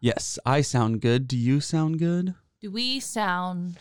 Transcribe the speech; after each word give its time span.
Yes, 0.00 0.38
I 0.46 0.60
sound 0.60 1.00
good. 1.00 1.26
Do 1.26 1.36
you 1.36 1.60
sound 1.60 1.98
good? 1.98 2.34
Do 2.60 2.70
we 2.70 3.00
sound 3.00 3.78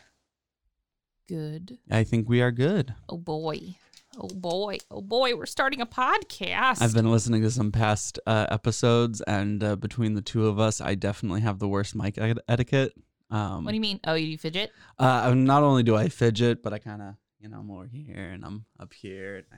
good? 1.28 1.78
I 1.92 2.04
think 2.04 2.28
we 2.30 2.42
are 2.42 2.52
good. 2.52 2.96
Oh 3.10 3.18
boy. 3.18 3.76
Oh 4.20 4.28
boy. 4.30 4.78
Oh 4.90 5.02
boy. 5.02 5.36
We're 5.36 5.46
starting 5.46 5.82
a 5.82 5.86
podcast. 5.86 6.82
I've 6.82 6.94
been 6.94 7.12
listening 7.12 7.42
to 7.44 7.52
some 7.52 7.72
past 7.72 8.20
uh, 8.26 8.48
episodes, 8.50 9.22
and 9.22 9.64
uh, 9.64 9.76
between 9.76 10.16
the 10.16 10.22
two 10.22 10.48
of 10.48 10.60
us, 10.60 10.82
I 10.82 10.96
definitely 10.96 11.42
have 11.42 11.60
the 11.60 11.68
worst 11.68 11.96
mic 11.96 12.18
ed- 12.18 12.40
etiquette. 12.48 12.94
Um, 13.30 13.64
What 13.66 13.72
do 13.72 13.76
you 13.76 13.82
mean? 13.82 14.00
Oh, 14.08 14.14
you 14.16 14.38
fidget? 14.38 14.72
Uh, 14.98 15.34
not 15.36 15.62
only 15.64 15.84
do 15.84 15.96
I 15.96 16.10
fidget, 16.10 16.64
but 16.64 16.74
I 16.74 16.80
kind 16.80 17.02
of, 17.02 17.16
you 17.40 17.50
know, 17.50 17.60
I'm 17.60 17.70
over 17.70 17.86
here 17.86 18.32
and 18.34 18.44
I'm 18.46 18.66
up 18.80 18.94
here. 18.94 19.36
And 19.38 19.46
I, 19.52 19.58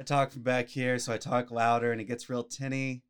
I 0.00 0.04
talk 0.04 0.30
from 0.30 0.42
back 0.42 0.68
here, 0.68 0.98
so 0.98 1.12
I 1.12 1.18
talk 1.18 1.50
louder, 1.50 1.90
and 1.92 2.00
it 2.00 2.04
gets 2.04 2.30
real 2.30 2.44
tinny. 2.44 3.02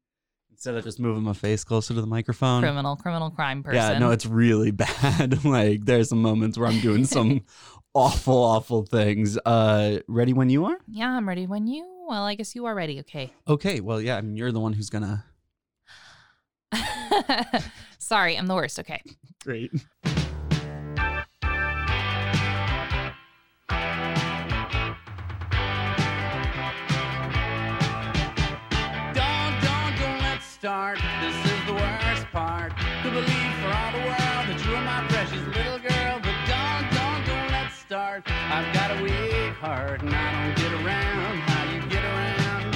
Instead 0.50 0.74
of 0.74 0.84
just 0.84 0.98
moving 0.98 1.22
my 1.22 1.32
face 1.32 1.62
closer 1.62 1.94
to 1.94 2.00
the 2.00 2.06
microphone. 2.06 2.62
Criminal, 2.62 2.96
criminal 2.96 3.30
crime 3.30 3.62
person. 3.62 3.76
Yeah, 3.76 3.98
no, 3.98 4.10
it's 4.10 4.26
really 4.26 4.70
bad. 4.72 5.44
like 5.44 5.84
there's 5.84 6.08
some 6.08 6.20
moments 6.22 6.58
where 6.58 6.68
I'm 6.68 6.80
doing 6.80 7.04
some 7.04 7.42
awful, 7.94 8.36
awful 8.42 8.82
things. 8.84 9.38
Uh, 9.44 10.00
ready 10.08 10.32
when 10.32 10.50
you 10.50 10.64
are? 10.64 10.78
Yeah, 10.88 11.10
I'm 11.10 11.28
ready 11.28 11.46
when 11.46 11.66
you. 11.66 11.86
Well, 12.08 12.24
I 12.24 12.34
guess 12.34 12.54
you 12.54 12.66
are 12.66 12.74
ready. 12.74 13.00
Okay. 13.00 13.32
Okay. 13.46 13.80
Well, 13.80 14.00
yeah. 14.00 14.16
I 14.16 14.20
mean, 14.22 14.36
you're 14.36 14.52
the 14.52 14.60
one 14.60 14.72
who's 14.72 14.90
gonna. 14.90 15.24
Sorry, 17.98 18.36
I'm 18.36 18.46
the 18.46 18.54
worst. 18.54 18.78
Okay. 18.80 19.02
Great. 19.44 19.70
Part. 33.10 33.24
Could 33.24 33.26
believe 33.26 33.54
for 33.60 33.68
all 33.68 33.92
the 33.92 33.98
world 33.98 34.48
that 34.48 34.64
you 34.64 34.74
are 34.74 34.84
my 34.84 35.06
precious 35.08 35.46
little 35.46 35.78
girl. 35.78 36.20
But 36.22 36.34
don't, 36.46 36.90
don't, 36.92 37.26
don't 37.26 37.50
let's 37.50 37.74
start. 37.74 38.22
I've 38.26 38.74
got 38.74 38.98
a 38.98 39.02
weak 39.02 39.54
heart 39.54 40.02
and 40.02 40.14
I 40.14 40.46
don't 40.46 40.56
get 40.56 40.72
around 40.72 41.38
how 41.38 41.64
you 41.74 41.80
get 41.88 42.04
around. 42.04 42.74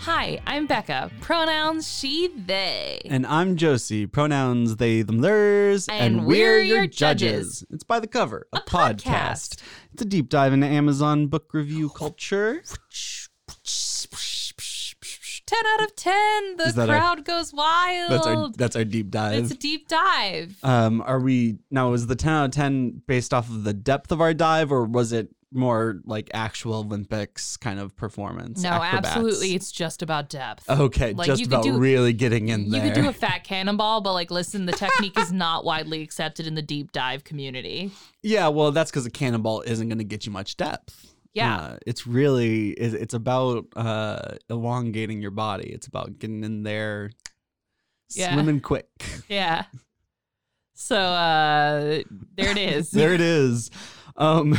Hi, 0.00 0.40
I'm 0.46 0.66
Becca. 0.66 1.10
Pronouns 1.20 1.92
she, 1.92 2.28
they. 2.28 3.00
And 3.06 3.26
I'm 3.26 3.56
Josie. 3.56 4.06
Pronouns 4.06 4.76
they, 4.76 5.02
them, 5.02 5.18
theirs, 5.18 5.88
And 5.88 6.26
we're 6.26 6.60
your 6.60 6.86
judges. 6.86 7.64
It's 7.70 7.82
by 7.82 7.98
the 7.98 8.06
cover, 8.06 8.46
a, 8.52 8.58
A 8.58 8.60
podcast. 8.60 9.02
podcast. 9.02 9.62
It's 9.92 10.02
a 10.02 10.04
deep 10.04 10.28
dive 10.28 10.52
into 10.52 10.68
Amazon 10.68 11.26
book 11.26 11.52
review 11.52 11.88
culture. 11.88 12.62
10 15.46 15.58
out 15.74 15.82
of 15.84 15.96
10. 15.96 16.56
The 16.56 16.72
that 16.74 16.90
our- 16.90 16.98
crowd 16.98 17.24
goes 17.24 17.52
wild. 17.52 18.10
That's 18.10 18.26
our 18.26 18.50
that's 18.50 18.76
our 18.76 18.84
deep 18.84 19.10
dive. 19.10 19.42
it's 19.44 19.52
a 19.52 19.56
deep 19.56 19.88
dive. 19.88 20.56
Um, 20.62 21.00
are 21.02 21.20
we 21.20 21.58
now? 21.70 21.90
Was 21.90 22.06
the 22.06 22.16
ten 22.16 22.32
out 22.32 22.44
of 22.46 22.50
ten 22.52 23.02
based 23.06 23.32
off 23.32 23.48
of 23.48 23.64
the 23.64 23.72
depth 23.72 24.10
of 24.12 24.20
our 24.20 24.34
dive, 24.34 24.72
or 24.72 24.84
was 24.84 25.12
it 25.12 25.28
more 25.52 26.00
like 26.04 26.28
actual 26.34 26.74
Olympics 26.80 27.56
kind 27.56 27.78
of 27.78 27.96
performance? 27.96 28.60
no, 28.62 28.70
acrobats? 28.70 29.06
absolutely. 29.14 29.54
It's 29.54 29.70
just 29.70 30.02
about 30.02 30.28
depth. 30.28 30.68
Okay, 30.68 31.14
Like, 31.14 31.26
just 31.28 31.40
you 31.40 31.46
about 31.46 31.62
do- 31.62 31.78
really 31.78 32.12
getting 32.12 32.48
in 32.48 32.64
You 32.64 32.70
there. 32.72 32.92
could 32.92 32.94
do 33.02 33.08
a 33.08 33.12
fat 33.12 33.44
cannonball, 33.44 34.00
but 34.00 34.12
like, 34.12 34.30
listen, 34.32 34.66
the 34.66 34.72
technique 34.72 35.18
is 35.18 35.32
not 35.32 35.64
widely 35.64 36.02
accepted 36.02 36.46
in 36.48 36.56
the 36.56 36.62
deep 36.62 36.90
dive 36.92 37.22
community. 37.22 37.92
yeah, 38.22 38.48
well, 38.48 38.72
that's 38.72 38.90
because 38.90 39.06
a 39.06 39.10
cannonball 39.10 39.60
isn't 39.62 39.88
going 39.88 39.98
to 39.98 40.04
get 40.04 40.26
you 40.26 40.32
much 40.32 40.56
depth. 40.56 41.14
Yeah. 41.36 41.56
Uh, 41.56 41.76
it's 41.86 42.06
really 42.06 42.70
it's 42.70 43.12
about 43.14 43.66
uh, 43.76 44.36
elongating 44.48 45.20
your 45.20 45.30
body. 45.32 45.68
It's 45.68 45.86
about 45.86 46.18
getting 46.18 46.42
in 46.44 46.62
there, 46.62 47.10
Yeah. 48.14 48.32
swimming 48.32 48.60
quick. 48.60 48.88
Yeah. 49.28 49.64
So 50.74 50.96
uh 50.96 52.02
there 52.36 52.50
it 52.50 52.58
is. 52.58 52.90
there 52.90 53.12
it 53.14 53.20
is. 53.20 53.70
Um, 54.16 54.56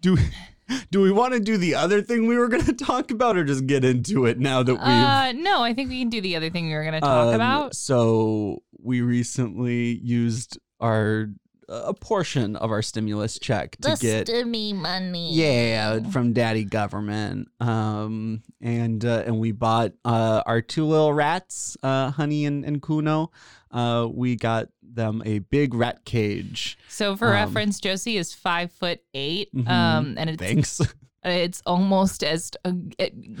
do 0.00 0.16
do 0.90 1.00
we 1.00 1.10
want 1.12 1.32
to 1.34 1.40
do 1.40 1.56
the 1.56 1.74
other 1.74 2.02
thing 2.02 2.26
we 2.26 2.36
were 2.36 2.48
going 2.48 2.64
to 2.72 2.72
talk 2.72 3.10
about, 3.10 3.36
or 3.36 3.44
just 3.44 3.66
get 3.66 3.84
into 3.84 4.26
it 4.26 4.38
now 4.38 4.62
that 4.62 4.74
we've 4.74 4.82
Uh 4.82 5.32
no, 5.32 5.62
I 5.62 5.74
think 5.74 5.90
we 5.90 6.00
can 6.00 6.08
do 6.10 6.20
the 6.20 6.36
other 6.36 6.50
thing 6.50 6.66
we 6.68 6.74
were 6.74 6.84
gonna 6.84 7.00
talk 7.00 7.28
Um, 7.28 7.34
about. 7.34 7.74
So 7.76 8.62
we 8.78 9.00
recently 9.00 9.98
used 10.02 10.58
our 10.80 11.28
a 11.68 11.92
portion 11.94 12.54
of 12.56 12.70
our 12.70 12.82
stimulus 12.82 13.38
check 13.38 13.76
to 13.80 13.96
get 14.00 14.26
stimmy 14.28 14.74
money. 14.74 15.32
yeah 15.34 15.98
from 16.10 16.32
daddy 16.32 16.64
government 16.64 17.48
um 17.60 18.42
and 18.60 19.04
uh, 19.04 19.22
and 19.26 19.38
we 19.40 19.50
bought 19.52 19.92
uh 20.04 20.42
our 20.46 20.60
two 20.60 20.84
little 20.86 21.12
rats 21.12 21.76
uh 21.82 22.10
honey 22.10 22.44
and, 22.46 22.64
and 22.64 22.80
kuno 22.82 23.30
uh 23.72 24.06
we 24.10 24.36
got 24.36 24.68
them 24.82 25.22
a 25.26 25.40
big 25.40 25.74
rat 25.74 26.04
cage 26.04 26.78
So 26.88 27.16
for 27.16 27.26
Um, 27.26 27.32
reference, 27.32 27.80
Josie 27.80 28.16
is 28.16 28.32
five 28.32 28.70
foot 28.72 29.00
8 29.12 29.52
Mhm. 29.54 29.68
Um 29.68 30.14
and 30.18 30.30
it's 30.30 30.40
thanks 30.42 30.80
it's 31.26 31.60
almost 31.66 32.22
as 32.22 32.50
uh, 32.64 32.72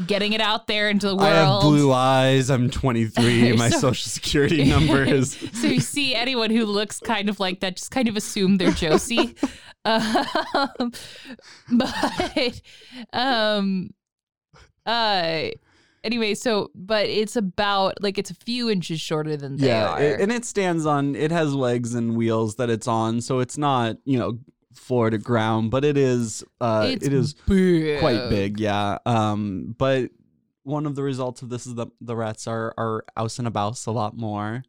getting 0.06 0.32
it 0.32 0.40
out 0.40 0.66
there 0.66 0.90
into 0.90 1.06
the 1.08 1.14
world. 1.16 1.28
i 1.28 1.34
have 1.34 1.62
blue 1.62 1.92
eyes 1.92 2.50
i'm 2.50 2.68
23 2.68 3.52
my 3.56 3.68
So- 3.70 3.78
social 3.78 4.10
security 4.10 4.64
number 4.68 5.02
is 5.04 5.32
so 5.52 5.66
you 5.68 5.80
see 5.80 6.14
anyone 6.14 6.50
who 6.50 6.64
looks 6.66 6.98
kind 7.00 7.28
of 7.28 7.38
like 7.40 7.60
that, 7.60 7.76
just 7.76 7.90
kind 7.90 8.08
of 8.08 8.16
assume 8.16 8.56
they're 8.58 8.72
Josie. 8.72 9.34
um, 9.84 10.92
but 11.70 12.60
um, 13.12 13.90
uh, 14.84 15.48
anyway, 16.04 16.34
so 16.34 16.70
but 16.74 17.06
it's 17.06 17.36
about 17.36 18.02
like 18.02 18.18
it's 18.18 18.30
a 18.30 18.34
few 18.34 18.68
inches 18.70 19.00
shorter 19.00 19.36
than 19.36 19.56
they 19.56 19.68
yeah 19.68 19.88
are. 19.90 20.00
it- 20.02 20.20
and 20.20 20.32
it 20.32 20.44
stands 20.44 20.86
on 20.86 21.14
it 21.14 21.30
has 21.30 21.54
legs 21.54 21.94
and 21.94 22.16
wheels 22.16 22.56
that 22.56 22.70
it's 22.70 22.88
on 22.88 23.20
so 23.20 23.38
it's 23.40 23.58
not 23.58 23.96
you 24.04 24.18
know 24.18 24.38
floor 24.76 25.10
to 25.10 25.18
ground 25.18 25.70
but 25.70 25.84
it 25.84 25.96
is 25.96 26.44
uh 26.60 26.86
it's 26.90 27.06
it 27.06 27.12
is 27.12 27.34
big. 27.34 27.98
quite 28.00 28.28
big 28.28 28.60
yeah 28.60 28.98
um 29.06 29.74
but 29.78 30.10
one 30.62 30.86
of 30.86 30.94
the 30.94 31.02
results 31.02 31.42
of 31.42 31.48
this 31.48 31.66
is 31.66 31.74
that 31.76 31.88
the 32.00 32.16
rats 32.16 32.46
are 32.46 32.74
are 32.76 33.04
out 33.16 33.38
and 33.38 33.48
about 33.48 33.84
a 33.86 33.90
lot 33.90 34.16
more 34.16 34.62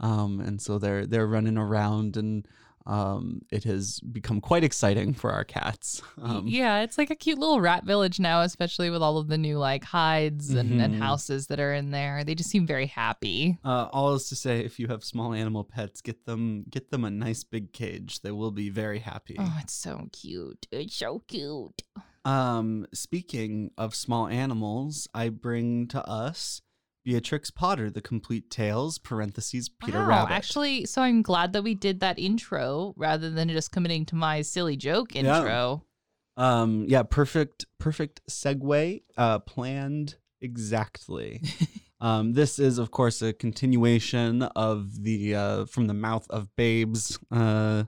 um 0.00 0.40
and 0.40 0.60
so 0.60 0.78
they're 0.78 1.06
they're 1.06 1.26
running 1.26 1.56
around 1.56 2.16
and 2.16 2.46
um 2.86 3.40
it 3.50 3.64
has 3.64 3.98
become 4.00 4.40
quite 4.40 4.62
exciting 4.62 5.14
for 5.14 5.30
our 5.32 5.44
cats 5.44 6.02
um 6.20 6.46
yeah, 6.46 6.80
it's 6.82 6.98
like 6.98 7.10
a 7.10 7.14
cute 7.14 7.38
little 7.38 7.60
rat 7.60 7.84
village 7.84 8.20
now, 8.20 8.42
especially 8.42 8.90
with 8.90 9.02
all 9.02 9.16
of 9.18 9.28
the 9.28 9.38
new 9.38 9.58
like 9.58 9.84
hides 9.84 10.50
and, 10.50 10.80
and 10.80 10.94
Mhm. 10.94 10.98
houses 10.98 11.46
that 11.46 11.58
are 11.60 11.72
in 11.72 11.90
there. 11.92 12.24
They 12.24 12.34
just 12.34 12.50
seem 12.50 12.66
very 12.66 12.86
happy. 12.86 13.58
uh, 13.64 13.88
all 13.92 14.12
is 14.14 14.28
to 14.28 14.36
say, 14.36 14.60
if 14.60 14.78
you 14.78 14.88
have 14.88 15.02
small 15.04 15.32
animal 15.32 15.64
pets, 15.64 16.00
get 16.02 16.26
them 16.26 16.64
get 16.68 16.90
them 16.90 17.04
a 17.04 17.10
nice 17.10 17.42
big 17.44 17.72
cage. 17.72 18.20
They 18.20 18.30
will 18.32 18.50
be 18.50 18.68
very 18.68 18.98
happy. 18.98 19.36
Oh, 19.38 19.56
it's 19.62 19.72
so 19.74 20.08
cute. 20.12 20.66
It's 20.70 20.94
so 20.96 21.22
cute. 21.26 21.82
Um, 22.26 22.86
speaking 22.94 23.70
of 23.76 23.94
small 23.94 24.26
animals, 24.28 25.08
I 25.14 25.28
bring 25.30 25.86
to 25.88 26.02
us 26.08 26.60
Beatrix 27.04 27.50
Potter, 27.50 27.90
The 27.90 28.00
Complete 28.00 28.50
Tales, 28.50 28.98
parentheses, 28.98 29.68
Peter 29.68 29.98
wow, 29.98 30.08
Rabbit. 30.08 30.32
actually, 30.32 30.86
so 30.86 31.02
I'm 31.02 31.22
glad 31.22 31.52
that 31.52 31.62
we 31.62 31.74
did 31.74 32.00
that 32.00 32.18
intro 32.18 32.94
rather 32.96 33.30
than 33.30 33.48
just 33.50 33.72
committing 33.72 34.06
to 34.06 34.16
my 34.16 34.42
silly 34.42 34.76
joke 34.76 35.14
intro. 35.14 35.84
um, 36.36 36.86
yeah, 36.88 37.02
perfect, 37.02 37.66
perfect 37.78 38.22
segue, 38.28 39.02
uh, 39.16 39.38
planned 39.40 40.16
Exactly. 40.44 41.40
um, 42.00 42.34
this 42.34 42.58
is, 42.58 42.78
of 42.78 42.90
course, 42.90 43.22
a 43.22 43.32
continuation 43.32 44.42
of 44.42 45.02
the 45.02 45.34
uh, 45.34 45.64
From 45.64 45.86
the 45.86 45.94
Mouth 45.94 46.26
of 46.28 46.54
Babes 46.54 47.18
uh, 47.30 47.84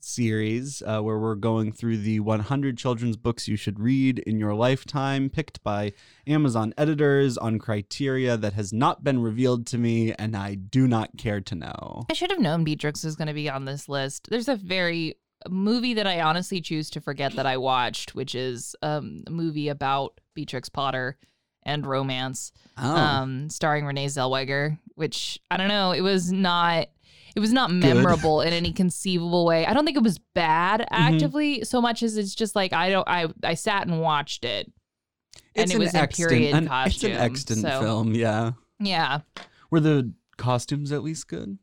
series, 0.00 0.82
uh, 0.86 1.00
where 1.00 1.18
we're 1.18 1.34
going 1.34 1.72
through 1.72 1.98
the 1.98 2.20
100 2.20 2.78
children's 2.78 3.16
books 3.16 3.48
you 3.48 3.56
should 3.56 3.78
read 3.80 4.18
in 4.20 4.38
your 4.38 4.54
lifetime, 4.54 5.28
picked 5.28 5.62
by 5.62 5.92
Amazon 6.26 6.72
editors 6.78 7.36
on 7.36 7.58
criteria 7.58 8.36
that 8.36 8.52
has 8.54 8.72
not 8.72 9.02
been 9.04 9.20
revealed 9.20 9.66
to 9.68 9.78
me, 9.78 10.12
and 10.18 10.36
I 10.36 10.54
do 10.54 10.86
not 10.86 11.16
care 11.18 11.40
to 11.40 11.54
know. 11.54 12.04
I 12.10 12.14
should 12.14 12.30
have 12.30 12.40
known 12.40 12.64
Beatrix 12.64 13.04
was 13.04 13.16
going 13.16 13.28
to 13.28 13.34
be 13.34 13.50
on 13.50 13.64
this 13.64 13.88
list. 13.88 14.28
There's 14.30 14.48
a 14.48 14.56
very 14.56 15.16
movie 15.48 15.94
that 15.94 16.06
I 16.06 16.20
honestly 16.22 16.60
choose 16.60 16.88
to 16.90 17.00
forget 17.00 17.32
that 17.34 17.46
I 17.46 17.56
watched, 17.56 18.14
which 18.14 18.34
is 18.34 18.74
um, 18.82 19.22
a 19.26 19.30
movie 19.30 19.68
about 19.68 20.20
Beatrix 20.34 20.68
Potter 20.68 21.18
and 21.62 21.84
romance, 21.86 22.52
Oh. 22.78 22.94
um, 22.96 23.50
starring 23.50 23.84
Renee 23.86 24.06
Zellweger. 24.06 24.78
Which 24.94 25.38
I 25.50 25.56
don't 25.56 25.68
know, 25.68 25.92
it 25.92 26.00
was 26.00 26.32
not. 26.32 26.88
It 27.36 27.40
was 27.40 27.52
not 27.52 27.70
memorable 27.70 28.40
in 28.40 28.54
any 28.54 28.72
conceivable 28.72 29.44
way. 29.44 29.66
I 29.66 29.74
don't 29.74 29.84
think 29.84 29.98
it 29.98 30.02
was 30.02 30.18
bad 30.34 30.80
mm-hmm. 30.80 30.94
actively 30.94 31.64
so 31.64 31.82
much 31.82 32.02
as 32.02 32.16
it's 32.16 32.34
just 32.34 32.56
like 32.56 32.72
I 32.72 32.88
don't. 32.88 33.06
I 33.06 33.28
I 33.44 33.52
sat 33.54 33.86
and 33.86 34.00
watched 34.00 34.42
it, 34.44 34.72
and 35.54 35.64
It's 35.64 35.70
it 35.72 35.74
an 35.74 35.80
was 35.80 35.94
extant- 35.94 36.30
period 36.30 36.54
an- 36.54 36.66
costume. 36.68 37.10
It's 37.10 37.18
an 37.18 37.24
extant 37.24 37.60
so, 37.60 37.80
film, 37.82 38.14
yeah. 38.14 38.52
Yeah, 38.80 39.20
Were 39.70 39.80
the 39.80 40.12
costumes 40.38 40.92
at 40.92 41.02
least 41.02 41.28
good? 41.28 41.58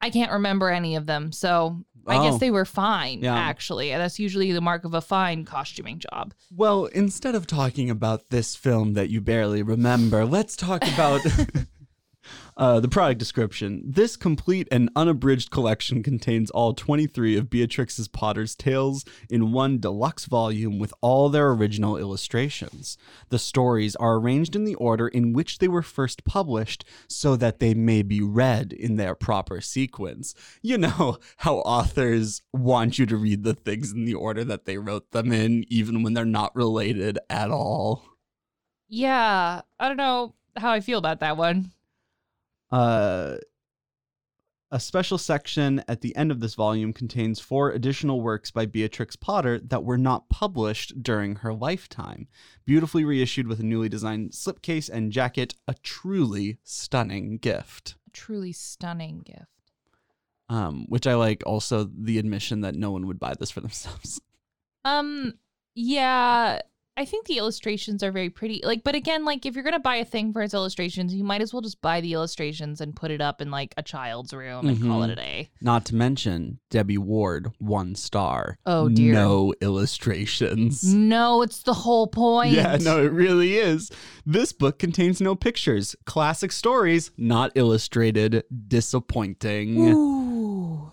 I 0.00 0.10
can't 0.10 0.32
remember 0.32 0.70
any 0.70 0.94
of 0.96 1.06
them, 1.06 1.32
so 1.32 1.84
I 2.06 2.18
Oh. 2.18 2.22
guess 2.30 2.38
they 2.40 2.50
were 2.52 2.64
fine. 2.64 3.22
Yeah. 3.22 3.34
Actually, 3.34 3.90
and 3.92 4.00
that's 4.00 4.18
usually 4.20 4.52
the 4.52 4.60
mark 4.60 4.84
of 4.84 4.94
a 4.94 5.00
fine 5.00 5.44
costuming 5.44 5.98
job. 5.98 6.32
Well, 6.54 6.86
instead 6.86 7.34
of 7.34 7.46
talking 7.46 7.90
about 7.90 8.30
this 8.30 8.54
film 8.54 8.94
that 8.94 9.10
you 9.10 9.20
barely 9.20 9.62
remember, 9.62 10.24
let's 10.24 10.54
talk 10.56 10.82
about 10.86 11.22
uh, 12.56 12.80
the 12.80 12.88
product 12.88 13.18
description. 13.18 13.82
This 13.84 14.16
complete 14.16 14.66
and 14.70 14.88
unabridged 14.96 15.50
collection 15.50 16.02
contains 16.02 16.50
all 16.50 16.72
23 16.72 17.36
of 17.36 17.50
Beatrix's 17.50 18.08
Potter's 18.08 18.54
tales 18.54 19.04
in 19.28 19.52
one 19.52 19.78
deluxe 19.78 20.24
volume 20.24 20.78
with 20.78 20.94
all 21.00 21.28
their 21.28 21.50
original 21.50 21.96
illustrations. 21.96 22.96
The 23.28 23.38
stories 23.38 23.94
are 23.96 24.16
arranged 24.16 24.56
in 24.56 24.64
the 24.64 24.74
order 24.76 25.08
in 25.08 25.32
which 25.32 25.58
they 25.58 25.68
were 25.68 25.82
first 25.82 26.24
published 26.24 26.84
so 27.08 27.36
that 27.36 27.58
they 27.58 27.74
may 27.74 28.02
be 28.02 28.22
read 28.22 28.72
in 28.72 28.96
their 28.96 29.14
proper 29.14 29.60
sequence. 29.60 30.34
You 30.62 30.78
know 30.78 31.18
how 31.38 31.56
authors 31.56 32.42
want 32.52 32.98
you 32.98 33.06
to 33.06 33.16
read 33.16 33.44
the 33.44 33.54
things 33.54 33.92
in 33.92 34.04
the 34.04 34.14
order 34.14 34.44
that 34.44 34.64
they 34.64 34.78
wrote 34.78 35.10
them 35.10 35.30
in, 35.30 35.64
even 35.68 36.02
when 36.02 36.14
they're 36.14 36.24
not 36.24 36.56
related 36.56 37.18
at 37.28 37.50
all. 37.50 38.04
Yeah, 38.88 39.62
I 39.78 39.88
don't 39.88 39.96
know 39.96 40.34
how 40.56 40.70
I 40.70 40.80
feel 40.80 40.98
about 40.98 41.20
that 41.20 41.36
one. 41.36 41.72
Uh, 42.70 43.36
a 44.72 44.80
special 44.80 45.16
section 45.16 45.82
at 45.86 46.00
the 46.00 46.14
end 46.16 46.32
of 46.32 46.40
this 46.40 46.54
volume 46.54 46.92
contains 46.92 47.38
four 47.38 47.70
additional 47.70 48.20
works 48.20 48.50
by 48.50 48.66
Beatrix 48.66 49.14
Potter 49.14 49.60
that 49.60 49.84
were 49.84 49.96
not 49.96 50.28
published 50.28 51.02
during 51.02 51.36
her 51.36 51.54
lifetime. 51.54 52.26
Beautifully 52.64 53.04
reissued 53.04 53.46
with 53.46 53.60
a 53.60 53.64
newly 53.64 53.88
designed 53.88 54.32
slipcase 54.32 54.90
and 54.90 55.12
jacket, 55.12 55.54
a 55.68 55.74
truly 55.82 56.58
stunning 56.64 57.38
gift. 57.38 57.94
A 58.08 58.10
truly 58.10 58.52
stunning 58.52 59.20
gift. 59.24 59.46
Um, 60.48 60.86
which 60.88 61.06
I 61.06 61.14
like 61.14 61.42
also 61.46 61.84
the 61.84 62.18
admission 62.18 62.62
that 62.62 62.74
no 62.74 62.90
one 62.90 63.06
would 63.06 63.20
buy 63.20 63.34
this 63.38 63.50
for 63.52 63.60
themselves. 63.60 64.20
Um, 64.84 65.34
yeah, 65.74 66.60
I 66.98 67.04
think 67.04 67.26
the 67.26 67.36
illustrations 67.36 68.02
are 68.02 68.10
very 68.10 68.30
pretty. 68.30 68.62
Like, 68.64 68.82
but 68.82 68.94
again, 68.94 69.26
like 69.26 69.44
if 69.44 69.54
you're 69.54 69.64
gonna 69.64 69.78
buy 69.78 69.96
a 69.96 70.04
thing 70.04 70.32
for 70.32 70.40
its 70.40 70.54
illustrations, 70.54 71.14
you 71.14 71.24
might 71.24 71.42
as 71.42 71.52
well 71.52 71.60
just 71.60 71.82
buy 71.82 72.00
the 72.00 72.14
illustrations 72.14 72.80
and 72.80 72.96
put 72.96 73.10
it 73.10 73.20
up 73.20 73.42
in 73.42 73.50
like 73.50 73.74
a 73.76 73.82
child's 73.82 74.32
room 74.32 74.66
and 74.66 74.82
call 74.82 75.02
it 75.02 75.10
a 75.10 75.14
day. 75.14 75.50
Not 75.60 75.84
to 75.86 75.94
mention 75.94 76.58
Debbie 76.70 76.96
Ward, 76.96 77.52
one 77.58 77.94
star. 77.96 78.58
Oh, 78.64 78.88
dear. 78.88 79.12
No 79.12 79.52
illustrations. 79.60 80.82
No, 80.84 81.42
it's 81.42 81.62
the 81.62 81.74
whole 81.74 82.06
point. 82.06 82.52
Yeah, 82.52 82.78
no, 82.80 83.04
it 83.04 83.12
really 83.12 83.56
is. 83.56 83.90
This 84.24 84.52
book 84.52 84.78
contains 84.78 85.20
no 85.20 85.34
pictures. 85.34 85.94
Classic 86.06 86.50
stories, 86.50 87.10
not 87.18 87.52
illustrated. 87.54 88.44
Disappointing. 88.68 89.76
Ooh. 89.78 90.92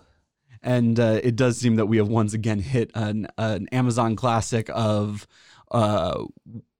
And 0.62 0.98
uh, 0.98 1.20
it 1.22 1.36
does 1.36 1.58
seem 1.58 1.76
that 1.76 1.86
we 1.86 1.98
have 1.98 2.08
once 2.08 2.32
again 2.32 2.58
hit 2.58 2.90
an, 2.94 3.26
an 3.36 3.68
Amazon 3.68 4.16
classic 4.16 4.70
of 4.72 5.26
uh, 5.74 6.24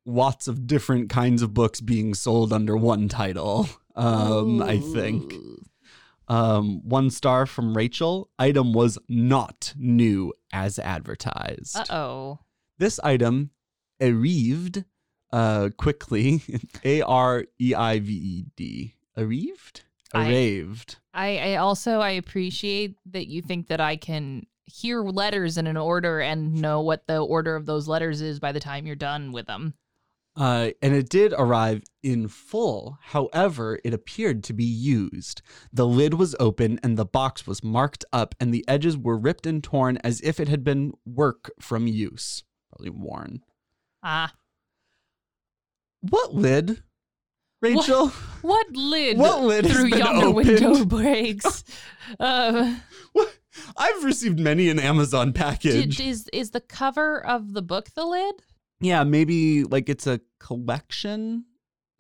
lots 0.07 0.49
of 0.49 0.67
different 0.67 1.11
kinds 1.11 1.43
of 1.43 1.53
books 1.53 1.81
being 1.81 2.15
sold 2.15 2.53
under 2.53 2.77
one 2.77 3.09
title. 3.09 3.69
Um, 3.97 4.63
I 4.63 4.79
think. 4.79 5.35
Um, 6.27 6.81
one 6.89 7.11
star 7.11 7.47
from 7.47 7.77
Rachel. 7.77 8.31
Item 8.39 8.73
was 8.73 8.99
not 9.09 9.75
new 9.77 10.33
as 10.53 10.79
advertised. 10.79 11.77
Uh 11.77 11.85
oh. 11.91 12.39
This 12.79 12.99
item 13.01 13.51
arrived 14.01 14.85
uh, 15.33 15.69
quickly. 15.77 16.43
A 16.85 17.03
R 17.03 17.45
E 17.61 17.75
I 17.75 18.01
V 18.01 18.13
E 18.13 18.45
D. 18.57 18.95
Arrived? 19.17 19.83
Arrived. 20.15 20.97
I, 21.13 21.39
I 21.39 21.57
also 21.57 22.01
I 22.01 22.11
appreciate 22.11 22.97
that 23.07 23.27
you 23.27 23.43
think 23.43 23.69
that 23.69 23.81
I 23.81 23.97
can 23.97 24.47
hear 24.67 25.03
letters 25.03 25.59
in 25.59 25.67
an 25.67 25.77
order 25.77 26.21
and 26.21 26.55
know 26.55 26.81
what 26.81 27.07
the 27.07 27.19
order 27.19 27.55
of 27.57 27.67
those 27.67 27.87
letters 27.89 28.21
is 28.21 28.39
by 28.41 28.53
the 28.53 28.61
time 28.61 28.87
you're 28.87 28.97
done 28.97 29.33
with 29.33 29.47
them. 29.47 29.75
Uh, 30.37 30.71
and 30.83 30.95
it 30.95 31.09
did 31.09 31.33
arrive 31.39 31.83
in 32.03 32.27
full. 32.27 32.99
However, 33.03 33.79
it 33.85 33.95
appeared 33.95 34.43
to 34.45 34.53
be 34.53 34.65
used. 34.65 35.43
The 35.73 35.87
lid 35.87 36.15
was 36.15 36.35
open 36.41 36.81
and 36.83 36.97
the 36.97 37.05
box 37.05 37.47
was 37.47 37.63
marked 37.63 38.05
up, 38.13 38.35
and 38.41 38.53
the 38.53 38.65
edges 38.67 38.99
were 38.99 39.17
ripped 39.17 39.47
and 39.47 39.63
torn 39.63 39.97
as 39.99 40.21
if 40.23 40.41
it 40.41 40.49
had 40.49 40.65
been 40.65 40.93
work 41.07 41.53
from 41.61 41.87
use. 41.87 42.43
Probably 42.71 42.91
worn. 42.91 43.43
Ah, 44.03 44.33
What 46.01 46.35
lid? 46.35 46.83
Rachel? 47.63 48.09
what 48.43 48.67
lid? 48.73 49.17
What 49.17 49.43
lid 49.45 49.67
through 49.69 49.87
yonder 49.87 50.27
opened? 50.27 50.35
window 50.49 50.85
breaks? 50.85 51.63
uh, 52.21 52.75
What? 53.13 53.39
I've 53.77 54.05
received 54.05 54.39
many 54.39 54.69
an 54.69 54.79
Amazon 54.79 55.33
package. 55.33 55.97
did, 55.99 56.07
is 56.07 56.29
is 56.33 56.51
the 56.51 56.61
cover 56.61 57.25
of 57.25 57.53
the 57.53 57.63
book 57.63 57.91
the 57.95 58.05
lid? 58.05 58.37
Yeah, 58.81 59.05
maybe 59.05 59.65
like 59.65 59.89
it's 59.89 60.07
a 60.07 60.21
collection. 60.41 61.45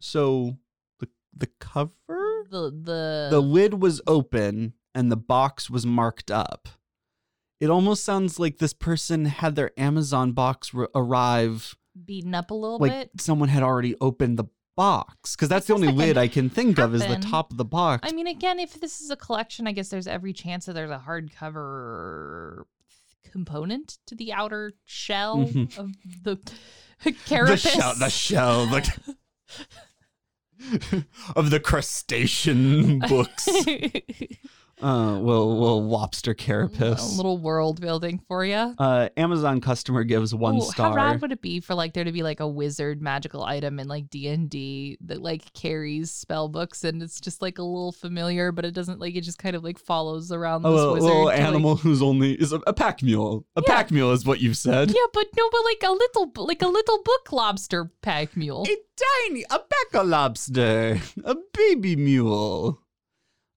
So 0.00 0.56
the 1.00 1.08
the 1.36 1.48
cover, 1.60 1.92
The 2.50 2.70
the 2.70 3.28
the 3.30 3.40
lid 3.40 3.80
was 3.82 4.00
open 4.06 4.74
and 4.94 5.10
the 5.10 5.16
box 5.16 5.68
was 5.70 5.86
marked 5.86 6.30
up. 6.30 6.68
It 7.60 7.70
almost 7.70 8.04
sounds 8.04 8.38
like 8.38 8.58
this 8.58 8.74
person 8.74 9.24
had 9.26 9.54
their 9.54 9.70
Amazon 9.78 10.32
box 10.32 10.72
r- 10.74 10.88
arrive 10.94 11.76
beaten 12.04 12.34
up 12.34 12.50
a 12.50 12.54
little 12.54 12.78
like 12.78 12.92
bit. 12.92 13.10
someone 13.20 13.48
had 13.48 13.62
already 13.62 13.94
opened 14.00 14.36
the 14.38 14.44
box 14.76 15.34
because 15.36 15.48
that's 15.48 15.66
the 15.66 15.74
only 15.74 15.88
that 15.88 15.94
lid 15.96 16.18
I 16.18 16.28
can 16.28 16.50
think 16.50 16.78
of 16.78 16.94
is 16.94 17.06
the 17.06 17.16
top 17.16 17.50
of 17.50 17.56
the 17.56 17.64
box. 17.64 18.08
I 18.08 18.12
mean, 18.14 18.26
again, 18.26 18.58
if 18.58 18.74
this 18.80 19.00
is 19.00 19.10
a 19.10 19.16
collection, 19.16 19.66
I 19.66 19.72
guess 19.72 19.88
there's 19.88 20.06
every 20.06 20.32
chance 20.32 20.66
that 20.66 20.72
there's 20.74 20.90
a 20.90 21.02
hardcover 21.06 22.64
component 23.30 23.98
to 24.06 24.14
the 24.14 24.32
outer 24.32 24.72
shell 24.84 25.38
Mhm. 25.38 25.78
of 25.78 25.90
the 26.22 26.36
carapace. 27.26 27.62
the 27.64 27.68
shell, 27.70 27.94
the 27.98 28.08
shell, 28.08 28.66
like 28.70 28.86
of 31.36 31.50
the 31.50 31.60
crustacean 31.60 32.98
books. 33.00 33.48
Uh, 34.82 35.18
well, 35.20 35.56
well, 35.58 35.82
lobster 35.82 36.34
carapace. 36.34 37.14
a 37.14 37.16
little 37.16 37.38
world 37.38 37.80
building 37.80 38.20
for 38.26 38.44
you. 38.44 38.74
Uh, 38.78 39.08
Amazon 39.16 39.60
customer 39.60 40.02
gives 40.04 40.34
one 40.34 40.60
star. 40.60 40.90
How 40.90 40.94
rad 40.96 41.22
would 41.22 41.30
it 41.32 41.40
be 41.40 41.60
for 41.60 41.74
like 41.74 41.94
there 41.94 42.02
to 42.04 42.10
be 42.12 42.22
like 42.24 42.40
a 42.40 42.48
wizard 42.48 43.00
magical 43.00 43.44
item 43.44 43.78
in 43.78 43.86
like 43.86 44.10
D 44.10 44.28
and 44.28 44.50
D 44.50 44.98
that 45.02 45.22
like 45.22 45.52
carries 45.54 46.10
spell 46.10 46.48
books 46.48 46.82
and 46.84 47.02
it's 47.02 47.20
just 47.20 47.40
like 47.40 47.58
a 47.58 47.62
little 47.62 47.92
familiar, 47.92 48.50
but 48.52 48.64
it 48.64 48.72
doesn't 48.74 48.98
like 49.00 49.14
it 49.14 49.20
just 49.20 49.38
kind 49.38 49.54
of 49.54 49.62
like 49.62 49.78
follows 49.78 50.32
around 50.32 50.64
a 50.66 50.68
this 50.68 50.74
little, 50.76 50.92
wizard. 50.94 51.04
little 51.08 51.20
to, 51.22 51.26
like- 51.26 51.38
animal 51.40 51.76
who's 51.76 52.02
only 52.02 52.32
is 52.34 52.52
a, 52.52 52.60
a 52.66 52.72
pack 52.72 53.02
mule. 53.02 53.46
A 53.56 53.62
Yeah. 53.66 53.74
pack 53.74 53.90
mule 53.92 54.10
is 54.12 54.26
what 54.26 54.40
you've 54.40 54.56
said. 54.56 54.90
yeah, 54.90 55.06
but 55.12 55.26
no, 55.36 55.48
but 55.50 55.64
like 55.64 55.82
a 55.84 55.92
little 55.92 56.32
like 56.44 56.62
a 56.62 56.68
little 56.68 57.02
book 57.02 57.30
lobster 57.32 57.92
pack 58.02 58.36
mule. 58.36 58.66
A 58.68 58.76
tiny, 59.28 59.44
a 59.50 59.58
pack 59.60 59.94
of 60.02 60.08
lobster, 60.08 61.00
a 61.24 61.36
baby 61.52 61.94
mule. 61.96 62.80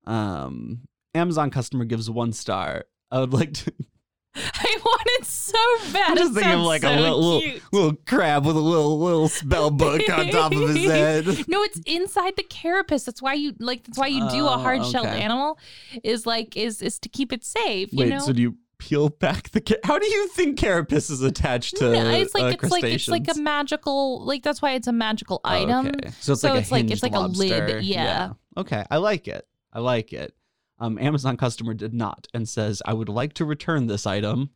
Um, 0.06 0.82
Amazon 1.18 1.50
customer 1.52 1.86
gives 1.86 2.10
one 2.10 2.32
star. 2.34 2.86
I 3.12 3.20
would 3.20 3.34
like 3.34 3.54
to. 3.54 3.74
I 4.36 4.78
want 4.86 5.02
it 5.06 5.26
so 5.26 5.58
bad. 5.94 6.12
I'm 6.12 6.18
just 6.18 6.34
thinking 6.36 6.54
of 6.54 6.60
like 6.60 6.84
so 6.84 6.90
a 6.92 6.96
little, 7.00 7.20
little, 7.40 7.60
little 7.72 7.94
crab 8.06 8.46
with 8.46 8.56
a 8.56 8.60
little 8.60 9.00
little 9.00 9.28
spell 9.30 9.72
book 9.72 10.02
on 10.10 10.30
top 10.30 10.52
of 10.52 10.70
his 10.76 10.86
head. 10.86 11.26
No, 11.48 11.64
it's 11.64 11.80
inside 11.88 12.36
the 12.36 12.44
carapace. 12.44 13.04
That's 13.04 13.22
why 13.22 13.34
you 13.34 13.54
like. 13.60 13.84
That's 13.86 13.98
why 13.98 14.08
you 14.08 14.30
do 14.30 14.46
a 14.46 14.54
Oh, 14.56 14.60
hard 14.60 14.86
shelled 14.86 15.08
okay. 15.08 15.22
animal, 15.22 15.58
is 16.04 16.26
like 16.28 16.56
is 16.56 16.82
is 16.84 17.00
to 17.00 17.10
keep 17.10 17.34
it 17.34 17.44
safe. 17.44 17.92
You 17.92 18.00
Wait, 18.00 18.10
know. 18.10 18.20
so 18.20 18.32
do 18.34 18.42
you 18.44 18.56
peel 18.78 19.10
back 19.10 19.50
the. 19.50 19.62
Ca- 19.62 19.80
How 19.84 19.98
do 19.98 20.06
you 20.06 20.28
think 20.28 20.60
carapace 20.60 21.10
is 21.10 21.24
attached 21.24 21.78
to? 21.78 21.92
No, 21.92 22.10
it's 22.12 22.36
like 22.36 22.44
uh, 22.44 22.58
it's 22.62 22.72
like 22.72 22.84
it's 22.84 23.08
like 23.08 23.28
a 23.36 23.40
magical 23.40 24.24
like 24.24 24.44
that's 24.44 24.62
why 24.62 24.74
it's 24.74 24.88
a 24.88 24.92
magical 24.94 25.42
Oh, 25.46 25.50
item. 25.50 25.88
okay. 25.88 26.10
So 26.20 26.34
it's 26.34 26.42
So 26.42 26.50
like 26.54 26.62
it's 26.62 26.70
a 26.70 26.74
like- 26.76 26.92
it's 26.92 27.02
like 27.04 27.16
a 27.16 27.20
lid, 27.22 27.52
lobster. 27.60 27.80
yeah. 27.80 28.34
Okay, 28.56 28.84
I 28.92 28.98
like 28.98 29.28
it. 29.28 29.48
I 29.74 29.80
like 29.80 30.14
it. 30.14 30.36
Um, 30.79 30.98
Amazon 31.00 31.38
customer 31.38 31.74
did 31.74 31.93
not 31.93 32.27
and 32.34 32.48
says, 32.48 32.81
"I 32.86 32.93
would 32.93 33.10
like 33.10 33.34
to 33.34 33.46
return 33.46 33.88
this 33.88 34.05
item. 34.05 34.51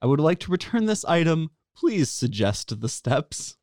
I 0.00 0.06
would 0.06 0.20
like 0.20 0.40
to 0.40 0.50
return 0.50 0.86
this 0.86 1.04
item. 1.04 1.50
Please 1.76 2.10
suggest 2.10 2.80
the 2.80 2.88
steps." 2.88 3.56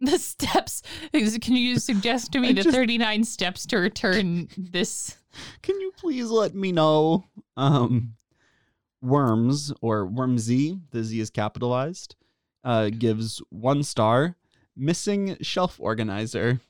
The 0.00 0.18
steps. 0.18 0.82
Can 1.12 1.56
you 1.56 1.78
suggest 1.78 2.32
to 2.32 2.38
me 2.40 2.52
the 2.52 2.62
just- 2.62 2.76
39 2.76 3.24
steps 3.24 3.64
to 3.66 3.78
return 3.78 4.48
this? 4.56 5.16
Can 5.62 5.80
you 5.80 5.90
please 5.96 6.28
let 6.30 6.54
me 6.54 6.70
know? 6.72 7.24
Um, 7.56 8.14
Worms 9.02 9.72
or 9.80 10.06
Wormsy, 10.06 10.80
the 10.90 11.02
Z 11.04 11.18
is 11.20 11.30
capitalized, 11.30 12.14
uh, 12.64 12.90
gives 12.90 13.40
one 13.50 13.82
star. 13.82 14.36
Missing 14.76 15.38
shelf 15.40 15.78
organizer. 15.80 16.60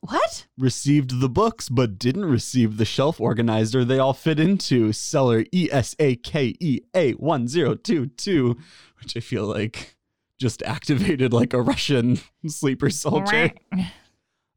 What? 0.00 0.46
received 0.58 1.20
the 1.20 1.28
books 1.28 1.68
but 1.68 1.98
didn't 1.98 2.24
receive 2.26 2.76
the 2.76 2.84
shelf 2.84 3.20
organizer 3.20 3.84
they 3.84 3.98
all 3.98 4.12
fit 4.12 4.38
into 4.40 4.92
seller 4.92 5.44
E 5.52 5.68
ESAKEA 5.68 7.14
1022 7.18 8.56
which 9.00 9.16
I 9.16 9.20
feel 9.20 9.46
like 9.46 9.96
just 10.38 10.62
activated 10.62 11.32
like 11.32 11.52
a 11.52 11.62
Russian 11.62 12.18
sleeper 12.46 12.90
soldier. 12.90 13.52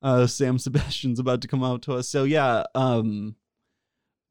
Uh 0.02 0.26
Sam 0.28 0.58
Sebastian's 0.58 1.20
about 1.20 1.42
to 1.42 1.48
come 1.50 1.62
out 1.62 1.82
to 1.82 1.94
us. 1.96 2.08
So 2.08 2.24
yeah, 2.24 2.64
um 2.74 3.36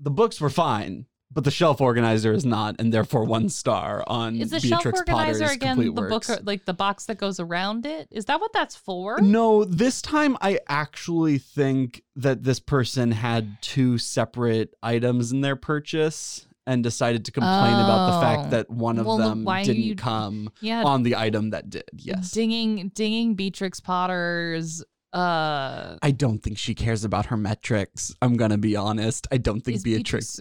the 0.01 0.11
books 0.11 0.41
were 0.41 0.49
fine, 0.49 1.05
but 1.31 1.45
the 1.45 1.51
shelf 1.51 1.81
organizer 1.81 2.33
is 2.33 2.45
not 2.47 2.77
and 2.79 2.93
therefore 2.93 3.25
one 3.25 3.49
star 3.49 4.03
on 4.07 4.37
Is 4.37 4.51
the 4.51 4.57
Beatrix 4.61 4.69
shelf 4.83 4.87
organizer 4.87 5.41
Potter's 5.45 5.57
again 5.57 5.77
complete 5.77 5.95
the 5.95 6.01
works. 6.03 6.27
book, 6.29 6.41
like 6.45 6.65
the 6.65 6.75
box 6.75 7.07
that 7.07 7.19
goes 7.19 7.39
around 7.39 7.85
it? 7.87 8.09
Is 8.11 8.25
that 8.27 8.41
what 8.41 8.53
that's 8.53 8.75
for? 8.77 9.21
No, 9.21 9.65
this 9.65 10.01
time 10.03 10.37
I 10.41 10.59
actually 10.69 11.39
think 11.39 12.03
that 12.17 12.45
this 12.45 12.61
person 12.61 13.13
had 13.13 13.59
two 13.61 13.99
separate 13.99 14.75
items 14.83 15.31
in 15.33 15.41
their 15.43 15.57
purchase 15.57 16.47
and 16.67 16.83
decided 16.83 17.25
to 17.25 17.33
complain 17.33 17.73
about 17.75 18.11
the 18.11 18.17
Oh. 18.19 18.21
fact 18.21 18.51
that 18.51 18.69
one 18.71 18.99
of 18.99 19.07
Well, 19.07 19.17
them 19.19 19.45
didn't 19.45 19.77
you- 19.83 19.97
come 19.97 20.51
Yeah, 20.61 20.83
on 20.85 21.03
the 21.03 21.17
item 21.17 21.51
that 21.51 21.71
did. 21.71 21.85
Yes. 21.95 22.31
dinging, 22.33 22.91
dinging 22.95 23.35
Beatrix 23.35 23.81
Potter's. 23.81 24.83
Uh, 25.13 25.97
I 26.03 26.11
don't 26.11 26.43
think 26.43 26.59
she 26.59 26.75
cares 26.75 27.05
about 27.05 27.27
her 27.27 27.37
metrics. 27.37 28.15
I'm 28.21 28.37
going 28.37 28.51
to 28.51 28.59
be 28.59 28.77
honest. 28.77 29.27
I 29.33 29.39
don't 29.39 29.61
think 29.63 29.83
Beatrix. 29.83 30.41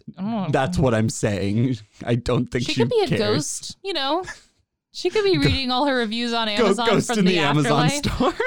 That's 0.50 0.78
what 0.78 0.94
I'm 0.94 1.10
saying. 1.10 1.78
I 2.06 2.16
don't 2.16 2.48
think 2.48 2.66
she, 2.66 2.74
she 2.74 2.82
could 2.82 2.90
be 2.90 3.02
a 3.04 3.08
cares. 3.08 3.20
ghost. 3.20 3.78
You 3.84 3.94
know, 3.94 4.26
she 4.92 5.10
could 5.10 5.24
be 5.24 5.38
reading 5.38 5.72
all 5.72 5.86
her 5.86 5.96
reviews 5.96 6.34
on 6.34 6.48
Go- 6.48 6.66
Amazon 6.66 6.88
ghost 6.88 7.08
from 7.08 7.20
in 7.20 7.26
the, 7.26 7.32
the, 7.34 7.40
Amazon 7.40 7.90
store. 7.90 8.34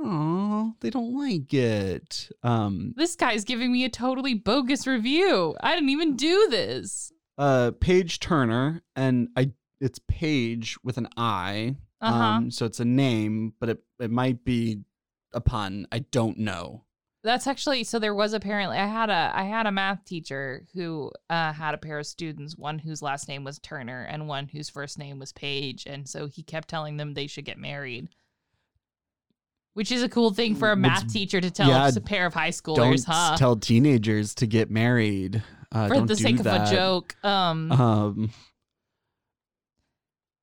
Oh, 0.00 0.74
they 0.80 0.90
don't 0.90 1.16
like 1.16 1.54
it. 1.54 2.28
Um, 2.42 2.92
This 2.96 3.14
guy's 3.14 3.44
giving 3.44 3.72
me 3.72 3.84
a 3.84 3.88
totally 3.88 4.34
bogus 4.34 4.86
review. 4.86 5.54
I 5.60 5.74
didn't 5.74 5.90
even 5.90 6.16
do 6.16 6.48
this. 6.50 7.12
uh 7.38 7.70
Paige 7.80 8.18
Turner 8.18 8.82
and 8.96 9.28
I 9.36 9.52
it's 9.80 10.00
Paige 10.08 10.76
with 10.82 10.98
an 10.98 11.08
I. 11.16 11.76
Uh-huh. 12.04 12.22
Um 12.22 12.50
so 12.50 12.66
it's 12.66 12.80
a 12.80 12.84
name, 12.84 13.54
but 13.60 13.68
it 13.68 13.78
it 14.00 14.10
might 14.10 14.44
be 14.44 14.80
a 15.32 15.40
pun. 15.40 15.86
I 15.90 16.00
don't 16.00 16.38
know. 16.38 16.84
That's 17.24 17.46
actually 17.46 17.84
so. 17.84 17.98
There 17.98 18.14
was 18.14 18.34
apparently 18.34 18.76
I 18.76 18.86
had 18.86 19.08
a 19.08 19.32
I 19.34 19.44
had 19.44 19.66
a 19.66 19.72
math 19.72 20.04
teacher 20.04 20.66
who 20.74 21.10
uh, 21.30 21.54
had 21.54 21.72
a 21.74 21.78
pair 21.78 21.98
of 21.98 22.06
students, 22.06 22.54
one 22.56 22.78
whose 22.78 23.00
last 23.00 23.28
name 23.28 23.44
was 23.44 23.58
Turner 23.58 24.02
and 24.10 24.28
one 24.28 24.46
whose 24.46 24.68
first 24.68 24.98
name 24.98 25.18
was 25.18 25.32
Page, 25.32 25.86
and 25.86 26.06
so 26.06 26.26
he 26.26 26.42
kept 26.42 26.68
telling 26.68 26.98
them 26.98 27.14
they 27.14 27.26
should 27.26 27.46
get 27.46 27.56
married, 27.56 28.10
which 29.72 29.90
is 29.90 30.02
a 30.02 30.08
cool 30.08 30.32
thing 30.34 30.54
for 30.54 30.70
a 30.70 30.76
math 30.76 31.04
What's- 31.04 31.12
teacher 31.14 31.40
to 31.40 31.50
tell 31.50 31.68
yeah, 31.68 31.90
a 31.96 32.00
pair 32.00 32.26
of 32.26 32.34
high 32.34 32.50
Don't 32.50 32.76
schoolers, 32.76 33.06
huh? 33.06 33.36
tell 33.38 33.56
teenagers 33.56 34.34
to 34.36 34.46
get 34.46 34.70
married. 34.70 35.42
Uh, 35.72 35.88
for 35.88 35.94
don't 35.94 36.06
the 36.06 36.16
sake 36.16 36.36
that. 36.42 36.62
of 36.62 36.68
a 36.68 36.70
joke. 36.76 37.16
Um, 37.24 37.72
Um 37.72 38.30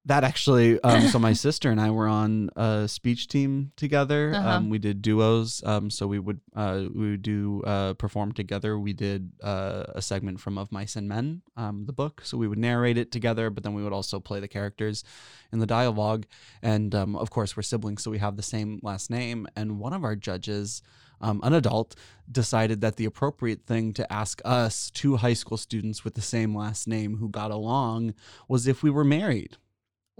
that 0.05 0.23
actually 0.23 0.81
um 0.81 1.07
so 1.07 1.19
my 1.19 1.33
sister 1.47 1.69
and 1.69 1.79
I 1.79 1.91
were 1.91 2.07
on 2.07 2.49
a 2.55 2.87
speech 2.87 3.27
team 3.27 3.71
together. 3.75 4.33
Uh-huh. 4.35 4.49
Um 4.49 4.69
we 4.69 4.79
did 4.79 5.01
duos. 5.01 5.61
Um 5.65 5.89
so 5.89 6.07
we 6.07 6.19
would 6.19 6.39
uh 6.55 6.85
we 6.93 7.11
would 7.11 7.21
do 7.21 7.61
uh 7.65 7.93
perform 7.93 8.31
together. 8.31 8.79
We 8.79 8.93
did 8.93 9.31
uh 9.43 9.83
a 9.89 10.01
segment 10.01 10.39
from 10.39 10.57
Of 10.57 10.71
Mice 10.71 10.95
and 10.95 11.07
Men, 11.07 11.43
um 11.55 11.85
the 11.85 11.93
book. 11.93 12.21
So 12.23 12.37
we 12.37 12.47
would 12.47 12.57
narrate 12.57 12.97
it 12.97 13.11
together, 13.11 13.49
but 13.49 13.63
then 13.63 13.73
we 13.73 13.83
would 13.83 13.93
also 13.93 14.19
play 14.19 14.39
the 14.39 14.47
characters 14.47 15.03
in 15.51 15.59
the 15.59 15.67
dialogue. 15.67 16.25
And 16.61 16.95
um 16.95 17.15
of 17.15 17.29
course 17.29 17.55
we're 17.55 17.63
siblings, 17.63 18.03
so 18.03 18.09
we 18.09 18.19
have 18.19 18.37
the 18.37 18.43
same 18.43 18.79
last 18.81 19.09
name. 19.09 19.47
And 19.55 19.79
one 19.79 19.93
of 19.93 20.03
our 20.03 20.15
judges 20.15 20.81
um, 21.23 21.39
an 21.43 21.53
adult 21.53 21.95
decided 22.31 22.81
that 22.81 22.95
the 22.95 23.05
appropriate 23.05 23.67
thing 23.67 23.93
to 23.93 24.11
ask 24.11 24.41
us, 24.43 24.89
two 24.89 25.17
high 25.17 25.33
school 25.35 25.57
students 25.57 26.03
with 26.03 26.15
the 26.15 26.21
same 26.21 26.57
last 26.57 26.87
name 26.87 27.17
who 27.17 27.29
got 27.29 27.51
along, 27.51 28.15
was 28.47 28.65
if 28.65 28.81
we 28.81 28.89
were 28.89 29.03
married. 29.03 29.57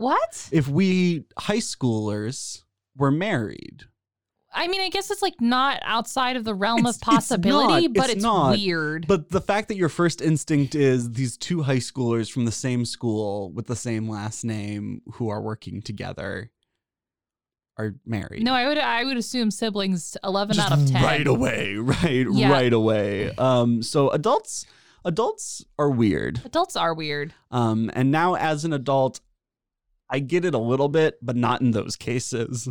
What? 0.02 0.50
If 0.52 0.68
we 0.68 1.24
high 1.38 1.58
schoolers 1.58 2.64
were 2.98 3.12
married. 3.12 3.84
I 4.54 4.68
mean, 4.68 4.82
I 4.82 4.90
guess 4.90 5.10
it's 5.10 5.22
like 5.22 5.40
not 5.40 5.80
outside 5.84 6.36
of 6.36 6.44
the 6.44 6.54
realm 6.54 6.80
It's- 6.80 6.96
of 6.96 7.00
it's 7.00 7.04
possibility, 7.06 7.88
not, 7.88 7.94
but 7.96 8.04
it's 8.06 8.16
it's, 8.16 8.24
not. 8.24 8.58
weird. 8.58 9.08
But 9.08 9.30
the 9.30 9.40
fact 9.40 9.70
that 9.70 9.78
your 9.78 9.88
first 9.88 10.22
instinct 10.22 10.76
is 10.76 11.12
these 11.14 11.38
two 11.38 11.62
high 11.62 11.78
schoolers 11.78 12.30
from 12.30 12.44
the 12.44 12.52
same 12.52 12.84
school 12.84 13.52
with 13.54 13.68
the 13.68 13.78
same 13.78 14.10
last 14.10 14.44
name 14.44 15.04
who 15.14 15.30
are 15.30 15.42
working 15.42 15.82
together 15.82 16.52
are 17.78 17.96
married. 18.06 18.44
no, 18.44 18.54
I 18.54 18.68
would 18.68 18.78
I 18.78 19.06
would 19.06 19.16
assume 19.18 19.50
siblings 19.52 20.18
eleven 20.24 20.56
Just 20.56 20.70
out 20.72 20.78
of 20.80 20.86
ten. 20.92 21.02
right 21.02 21.26
away, 21.26 21.76
right, 21.78 22.28
Yeah. 22.30 22.52
right 22.52 22.74
away. 22.74 23.34
Um, 23.38 23.82
so 23.82 24.10
adults, 24.10 24.66
adults 25.06 25.64
are 25.80 25.90
weird. 25.90 26.42
Adults 26.44 26.76
are 26.76 26.94
weird. 26.94 27.34
Um, 27.50 27.90
and 27.94 28.12
now 28.12 28.36
as 28.36 28.66
an 28.66 28.74
adult, 28.74 29.22
I 30.12 30.20
get 30.20 30.46
it 30.46 30.54
a 30.54 30.60
little 30.60 30.90
bit, 30.90 31.18
but 31.22 31.38
not 31.38 31.62
in 31.62 31.72
those 31.72 31.96
cases. 31.96 32.68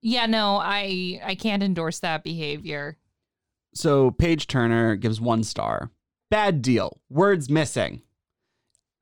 Yeah, 0.00 0.26
no, 0.26 0.56
I 0.56 1.20
I 1.22 1.34
can't 1.34 1.62
endorse 1.62 1.98
that 1.98 2.24
behavior. 2.24 2.96
So 3.74 4.10
Paige 4.12 4.46
Turner 4.46 4.96
gives 4.96 5.20
one 5.20 5.44
star. 5.44 5.90
Bad 6.30 6.62
deal. 6.62 7.00
Words 7.10 7.50
missing. 7.50 8.02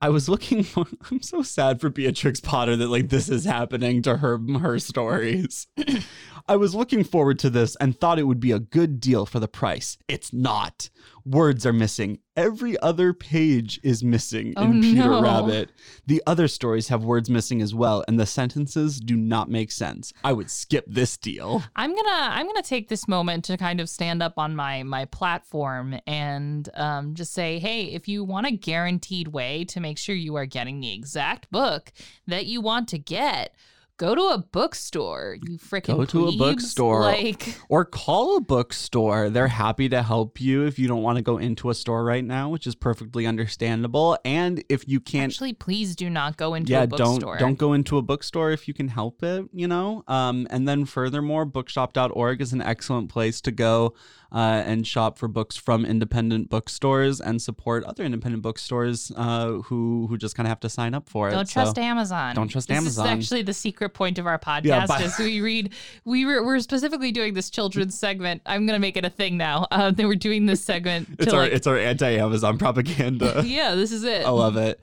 I 0.01 0.09
was 0.11 0.29
looking 0.29 0.63
for 0.65 0.87
I'm 1.11 1.23
so 1.23 1.43
sad 1.43 1.81
for 1.81 1.91
Beatrix 1.91 2.41
Potter 2.41 2.77
that 2.77 2.89
like 2.89 3.11
this 3.11 3.29
is 3.29 3.45
happening 3.45 4.03
to 4.03 4.17
her 4.19 4.39
her 4.61 4.79
stories. 4.79 5.67
I 6.49 6.57
was 6.57 6.75
looking 6.75 7.05
forward 7.05 7.39
to 7.41 7.51
this 7.51 7.77
and 7.77 7.99
thought 7.99 8.19
it 8.19 8.27
would 8.27 8.41
be 8.41 8.53
a 8.53 8.59
good 8.59 9.01
deal 9.01 9.27
for 9.27 9.39
the 9.39 9.49
price. 9.49 9.99
It's 10.09 10.33
not. 10.33 10.89
Words 11.25 11.67
are 11.67 11.73
missing. 11.73 12.19
Every 12.37 12.79
other 12.81 13.13
page 13.13 13.81
is 13.83 14.05
missing 14.05 14.55
Oh, 14.57 14.65
in 14.65 14.81
Peter 14.81 15.01
no. 15.09 15.21
Rabbit. 15.23 15.71
The 16.07 16.23
other 16.27 16.47
stories 16.49 16.89
have 16.89 17.03
words 17.05 17.29
missing 17.29 17.61
as 17.61 17.75
well, 17.75 18.05
and 18.07 18.19
the 18.19 18.27
sentences 18.27 19.01
do 19.01 19.17
not 19.17 19.51
make 19.51 19.73
sense. 19.73 20.13
I 20.23 20.33
would 20.33 20.51
skip 20.51 20.85
this 20.87 21.17
deal. 21.17 21.63
I'm 21.77 21.95
gonna 21.95 22.09
I'm 22.31 22.47
gonna 22.47 22.63
take 22.63 22.89
this 22.89 23.09
moment 23.09 23.45
to 23.47 23.57
kind 23.57 23.81
of 23.81 23.89
stand 23.91 24.23
up 24.23 24.35
on 24.39 24.55
my 24.55 24.83
my 24.85 25.05
platform 25.07 25.99
and 26.07 26.69
um, 26.75 27.15
just 27.15 27.33
say, 27.33 27.59
hey, 27.59 27.85
if 27.87 28.07
you 28.09 28.25
want 28.25 28.47
a 28.47 28.53
guaranteed 28.53 29.29
way 29.29 29.65
to 29.65 29.81
make 29.81 29.99
sure 29.99 30.15
you 30.15 30.37
are 30.37 30.47
getting 30.47 30.81
the 30.81 30.93
exact 30.93 31.51
book 31.51 31.93
that 32.27 32.47
you 32.47 32.61
want 32.61 32.89
to 32.89 32.99
get, 32.99 33.55
go 33.99 34.15
to 34.15 34.23
a 34.29 34.39
bookstore. 34.39 35.37
You 35.43 35.59
freaking 35.59 35.97
Go 35.97 36.05
to 36.07 36.29
a 36.29 36.37
bookstore. 36.37 37.03
Like 37.03 37.59
or 37.69 37.85
call 37.85 38.37
a 38.37 38.41
bookstore. 38.41 39.29
They're 39.29 39.49
happy 39.49 39.89
to 39.91 40.03
help 40.03 40.41
you 40.41 40.65
if 40.65 40.79
you 40.79 40.89
don't 40.89 41.03
want 41.03 41.17
to 41.17 41.23
go 41.23 41.37
into 41.37 41.69
a 41.69 41.75
store 41.75 42.05
right 42.05 42.25
now, 42.25 42.49
which 42.49 42.67
is 42.67 42.75
perfectly 42.75 43.27
understandable. 43.27 44.17
And 44.25 44.65
if 44.69 44.89
you 44.89 45.01
can't, 45.01 45.33
actually, 45.33 45.53
please 45.53 45.95
do 45.95 46.09
not 46.09 46.37
go 46.37 46.55
into 46.55 46.73
yeah, 46.73 46.85
a 46.85 46.87
don't 46.87 47.17
bookstore. 47.17 47.37
don't 47.37 47.59
go 47.59 47.75
into 47.75 47.99
a 47.99 48.03
bookstore 48.03 48.53
if 48.53 48.67
you 48.67 48.73
can 48.73 48.89
help 48.89 49.23
it. 49.23 49.47
You 49.53 49.69
know. 49.69 50.05
Um, 50.09 50.47
and 50.51 50.67
then 50.67 50.87
furthermore, 50.87 51.45
bookshop.org 51.45 52.41
is 52.41 52.53
an 52.53 52.63
excellent 52.63 53.11
place 53.11 53.41
to 53.43 53.51
go 53.51 53.95
uh, 54.31 54.63
and 54.67 54.87
shop 54.87 55.17
for 55.17 55.27
books 55.27 55.57
from 55.57 55.87
independent 55.87 56.51
bookstores 56.51 57.19
and 57.21 57.41
support 57.41 57.83
other 57.85 58.05
independent 58.05 58.43
bookstores 58.43 59.11
uh, 59.17 59.53
who 59.65 60.07
who 60.09 60.19
just 60.19 60.37
kind 60.37 60.47
of 60.47 60.51
have 60.51 60.61
to 60.61 60.69
sign 60.69 60.93
up 60.95 61.09
for 61.09 61.29
it. 61.29 61.33
Don't 61.33 61.49
So- 61.49 61.63
trust 61.63 61.79
Amazon. 61.79 62.35
don't 62.35 62.49
trust 62.49 62.69
this 62.69 62.77
Amazon. 62.77 63.07
This 63.07 63.25
is 63.25 63.25
actually 63.25 63.43
the 63.43 63.55
secret 63.55 63.95
point 63.95 64.19
of 64.19 64.27
our 64.27 64.39
podcast. 64.39 64.65
Yeah, 64.65 64.87
but- 64.87 65.01
is 65.01 65.19
we 65.19 65.41
read. 65.41 65.73
We 66.05 66.27
were 66.27 66.45
we're 66.45 66.61
specifically 66.61 67.11
doing 67.11 67.33
this 67.35 67.49
children's 67.49 67.99
segment. 67.99 68.43
I'm 68.45 68.67
gonna 68.67 68.79
make 68.79 68.97
it 68.99 69.05
a 69.05 69.11
thing 69.11 69.37
now. 69.39 69.67
Uh, 69.71 69.91
they 69.93 70.05
were 70.05 70.17
doing 70.17 70.47
this 70.47 70.63
segment. 70.63 71.09
It's 71.19 71.33
our 71.33 71.41
like, 71.41 71.53
it's 71.53 71.67
our 71.67 71.79
anti-Amazon 71.79 72.59
propaganda. 72.59 73.43
yeah, 73.47 73.75
this 73.75 73.93
is 73.93 74.05
it. 74.05 74.27
I 74.27 74.31
love 74.31 74.57
it. 74.57 74.81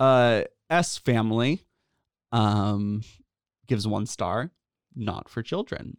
Uh, 0.00 0.42
S 0.70 0.98
family, 0.98 1.62
um, 2.32 3.02
gives 3.66 3.86
one 3.86 4.06
star. 4.06 4.50
Not 4.94 5.28
for 5.28 5.42
children. 5.42 5.96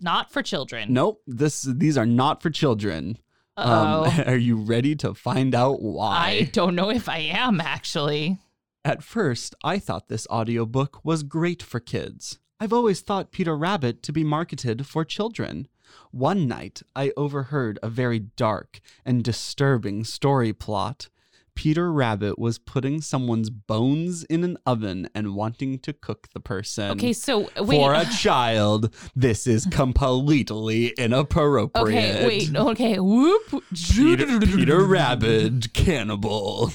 Not 0.00 0.30
for 0.30 0.42
children. 0.42 0.92
Nope. 0.92 1.22
This 1.26 1.62
these 1.62 1.96
are 1.96 2.06
not 2.06 2.42
for 2.42 2.50
children. 2.50 3.18
Um, 3.56 4.12
are 4.26 4.36
you 4.36 4.56
ready 4.56 4.94
to 4.96 5.14
find 5.14 5.54
out 5.54 5.80
why? 5.80 6.16
I 6.16 6.42
don't 6.52 6.74
know 6.74 6.90
if 6.90 7.08
I 7.08 7.18
am 7.18 7.60
actually. 7.60 8.38
At 8.84 9.02
first, 9.02 9.54
I 9.64 9.78
thought 9.78 10.08
this 10.08 10.28
audiobook 10.28 11.04
was 11.04 11.22
great 11.22 11.62
for 11.62 11.80
kids. 11.80 12.38
I've 12.60 12.72
always 12.72 13.00
thought 13.00 13.32
Peter 13.32 13.56
Rabbit 13.56 14.02
to 14.04 14.12
be 14.12 14.24
marketed 14.24 14.86
for 14.86 15.04
children. 15.04 15.68
One 16.10 16.46
night, 16.46 16.82
I 16.94 17.12
overheard 17.16 17.78
a 17.82 17.88
very 17.88 18.18
dark 18.18 18.80
and 19.04 19.24
disturbing 19.24 20.04
story 20.04 20.52
plot. 20.52 21.08
Peter 21.56 21.90
Rabbit 21.92 22.38
was 22.38 22.58
putting 22.58 23.00
someone's 23.00 23.50
bones 23.50 24.22
in 24.24 24.44
an 24.44 24.56
oven 24.66 25.08
and 25.14 25.34
wanting 25.34 25.78
to 25.80 25.92
cook 25.92 26.28
the 26.34 26.38
person. 26.38 26.92
Okay, 26.92 27.12
so 27.12 27.50
wait. 27.58 27.76
For 27.78 27.94
a 27.94 28.04
child, 28.20 28.94
this 29.16 29.46
is 29.48 29.66
completely 29.66 30.88
inappropriate. 30.98 31.74
okay, 31.76 32.26
wait. 32.26 32.54
Okay, 32.54 33.00
whoop. 33.00 33.64
Peter, 33.74 34.38
Peter 34.38 34.84
Rabbit, 34.84 35.72
cannibal, 35.72 36.70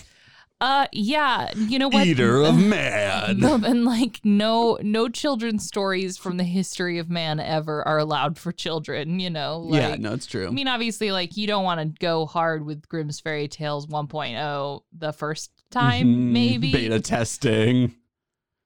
Uh, 0.62 0.86
yeah. 0.92 1.52
You 1.56 1.80
know 1.80 1.88
what? 1.90 2.06
eater 2.06 2.44
of 2.44 2.56
man. 2.64 3.44
And 3.44 3.84
like 3.84 4.20
no 4.24 4.78
no 4.84 5.10
children's 5.10 5.66
stories 5.66 6.18
from 6.18 6.38
the 6.38 6.44
history 6.44 7.00
of 7.00 7.10
man 7.10 7.40
ever 7.40 7.86
are 7.88 7.98
allowed 7.98 8.38
for 8.38 8.52
children, 8.52 9.20
you 9.20 9.30
know. 9.32 9.58
Like, 9.60 9.82
yeah, 9.82 9.96
no, 9.96 10.14
it's 10.14 10.28
true. 10.28 10.48
I 10.48 10.52
mean, 10.52 10.68
obviously, 10.68 11.12
like 11.12 11.36
you 11.36 11.48
don't 11.48 11.64
want 11.64 11.80
to 11.82 12.00
go 12.00 12.28
hard 12.28 12.64
with 12.66 12.88
Grimm's 12.88 13.20
Fairy 13.20 13.48
Tales 13.48 13.88
1.0 13.88 14.82
the 14.98 15.12
first 15.12 15.50
time, 15.72 16.08
Mhm, 16.08 16.32
maybe. 16.32 16.72
beta 16.72 17.00
testing. 17.00 17.96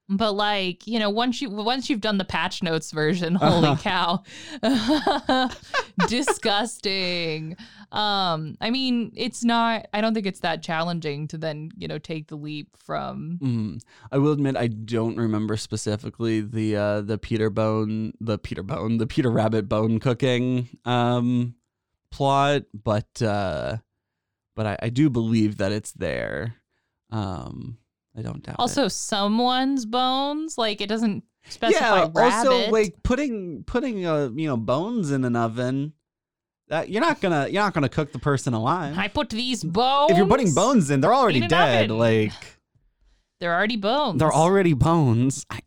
But 0.08 0.32
like, 0.32 0.86
you 0.86 0.98
know, 1.00 1.10
once 1.10 1.42
you 1.42 1.50
once 1.50 1.90
you've 1.90 2.00
done 2.00 2.18
the 2.18 2.24
patch 2.24 2.62
notes 2.62 2.92
version, 2.92 3.34
holy 3.40 3.76
cow. 3.76 4.22
Disgusting. 6.08 7.56
Um, 7.90 8.56
I 8.60 8.70
mean, 8.70 9.12
it's 9.16 9.42
not 9.44 9.86
I 9.92 10.00
don't 10.00 10.14
think 10.14 10.26
it's 10.26 10.40
that 10.40 10.62
challenging 10.62 11.26
to 11.28 11.38
then, 11.38 11.70
you 11.76 11.88
know, 11.88 11.98
take 11.98 12.28
the 12.28 12.36
leap 12.36 12.76
from 12.76 13.38
Mm. 13.42 13.80
I 14.12 14.18
will 14.18 14.32
admit 14.32 14.56
I 14.56 14.68
don't 14.68 15.16
remember 15.16 15.56
specifically 15.56 16.40
the 16.40 16.76
uh, 16.76 17.00
the 17.00 17.18
Peter 17.18 17.50
Bone, 17.50 18.12
the 18.20 18.38
Peter 18.38 18.62
Bone, 18.62 18.98
the 18.98 19.06
Peter 19.06 19.30
Rabbit 19.30 19.68
bone 19.68 19.98
cooking 19.98 20.68
um, 20.84 21.54
plot, 22.10 22.62
but 22.72 23.20
uh, 23.22 23.78
but 24.54 24.66
I, 24.66 24.78
I 24.82 24.88
do 24.88 25.10
believe 25.10 25.56
that 25.58 25.72
it's 25.72 25.92
there. 25.92 26.54
Um, 27.10 27.78
I 28.16 28.22
don't 28.22 28.42
doubt. 28.42 28.54
it. 28.54 28.60
also 28.60 28.88
someone's 28.88 29.86
bones. 29.86 30.56
Like 30.56 30.80
it 30.80 30.88
doesn't 30.88 31.24
specify 31.48 32.02
yeah. 32.04 32.10
rabbit. 32.14 32.48
Also, 32.48 32.70
like 32.70 32.94
putting 33.02 33.64
putting 33.64 34.06
uh 34.06 34.30
you 34.34 34.48
know 34.48 34.56
bones 34.56 35.10
in 35.10 35.24
an 35.24 35.36
oven. 35.36 35.92
That 36.68 36.88
you're 36.88 37.02
not 37.02 37.20
gonna 37.20 37.48
you're 37.48 37.62
not 37.62 37.74
gonna 37.74 37.88
cook 37.88 38.12
the 38.12 38.18
person 38.18 38.54
alive. 38.54 38.98
I 38.98 39.08
put 39.08 39.30
these 39.30 39.62
bones. 39.62 40.10
if 40.10 40.16
you're 40.16 40.26
putting 40.26 40.52
bones 40.52 40.90
in, 40.90 41.00
they're 41.00 41.14
already 41.14 41.42
in 41.42 41.48
dead. 41.48 41.84
oven. 41.84 41.98
Like 41.98 42.32
they're 43.40 43.54
already 43.54 43.76
bones. 43.76 44.18
they're 44.18 44.32
already 44.32 44.72
bones. 44.72 45.46
I, 45.50 45.60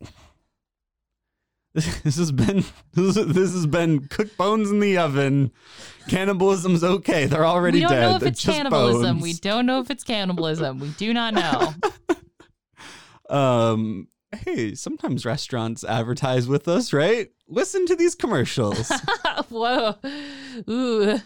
this 1.74 2.16
has 2.16 2.32
been 2.32 2.64
this, 2.92 3.14
this 3.14 3.52
has 3.52 3.66
been 3.66 4.08
cooked 4.08 4.36
bones 4.36 4.70
in 4.70 4.80
the 4.80 4.98
oven. 4.98 5.52
Cannibalism's 6.08 6.82
okay. 6.82 7.26
They're 7.26 7.46
already 7.46 7.80
dead. 7.80 7.90
we 7.90 7.94
don't 7.94 8.00
dead. 8.00 8.08
know 8.08 8.14
if 8.16 8.20
They're 8.20 8.28
it's 8.30 8.44
cannibalism. 8.44 9.02
bones. 9.02 9.22
We 9.22 9.32
don't 9.34 9.66
know 9.66 9.78
if 9.80 9.90
it's 9.90 10.02
cannibalism. 10.02 10.80
We 10.80 10.88
do 10.90 11.14
not 11.14 11.34
know. 11.34 11.74
Um. 13.30 14.08
Hey, 14.32 14.76
sometimes 14.76 15.26
restaurants 15.26 15.82
advertise 15.82 16.46
with 16.46 16.68
us, 16.68 16.92
right? 16.92 17.30
Listen 17.48 17.84
to 17.86 17.96
these 17.96 18.14
commercials. 18.14 18.92
Whoa. 19.48 19.96
Ooh. 20.68 21.20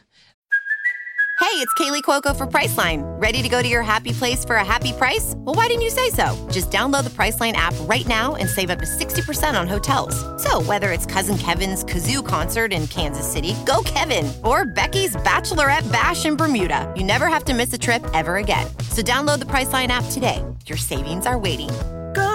Hey, 1.40 1.61
it's 1.61 1.75
Kaley 1.75 2.02
Cuoco 2.02 2.34
for 2.34 2.46
Priceline. 2.46 3.02
Ready 3.20 3.42
to 3.42 3.49
go 3.49 3.61
to 3.61 3.68
your 3.68 3.82
happy 3.82 4.12
place 4.12 4.44
for 4.44 4.56
a 4.56 4.64
happy 4.64 4.92
price? 4.92 5.34
Well, 5.37 5.54
why 5.54 5.66
didn't 5.66 5.82
you 5.82 5.90
say 5.90 6.11
so? 6.11 6.34
Just 6.50 6.70
download 6.70 7.04
the 7.04 7.11
Priceline 7.11 7.52
app 7.52 7.75
right 7.82 8.06
now 8.06 8.34
and 8.34 8.49
save 8.49 8.70
up 8.70 8.78
to 8.78 8.87
60% 8.87 9.61
on 9.61 9.68
hotels. 9.68 10.16
So, 10.42 10.62
whether 10.62 10.90
it's 10.90 11.04
Cousin 11.06 11.37
Kevin's 11.37 11.84
Kazoo 11.84 12.26
concert 12.26 12.73
in 12.73 12.87
Kansas 12.87 13.30
City, 13.30 13.54
go 13.66 13.82
Kevin, 13.84 14.32
or 14.42 14.64
Becky's 14.64 15.14
Bachelorette 15.16 15.90
Bash 15.93 16.25
in 16.25 16.34
Bermuda, 16.34 16.93
you 16.97 17.04
never 17.04 17.28
have 17.28 17.45
to 17.45 17.54
miss 17.54 17.73
a 17.73 17.78
trip 17.78 18.02
ever 18.14 18.36
again. 18.36 18.67
So, 18.90 19.02
download 19.02 19.40
the 19.40 19.45
Priceline 19.45 19.88
app 19.88 20.06
today. 20.10 20.43
Your 20.67 20.78
savings 20.78 21.26
are 21.26 21.38
waiting. 21.38 21.71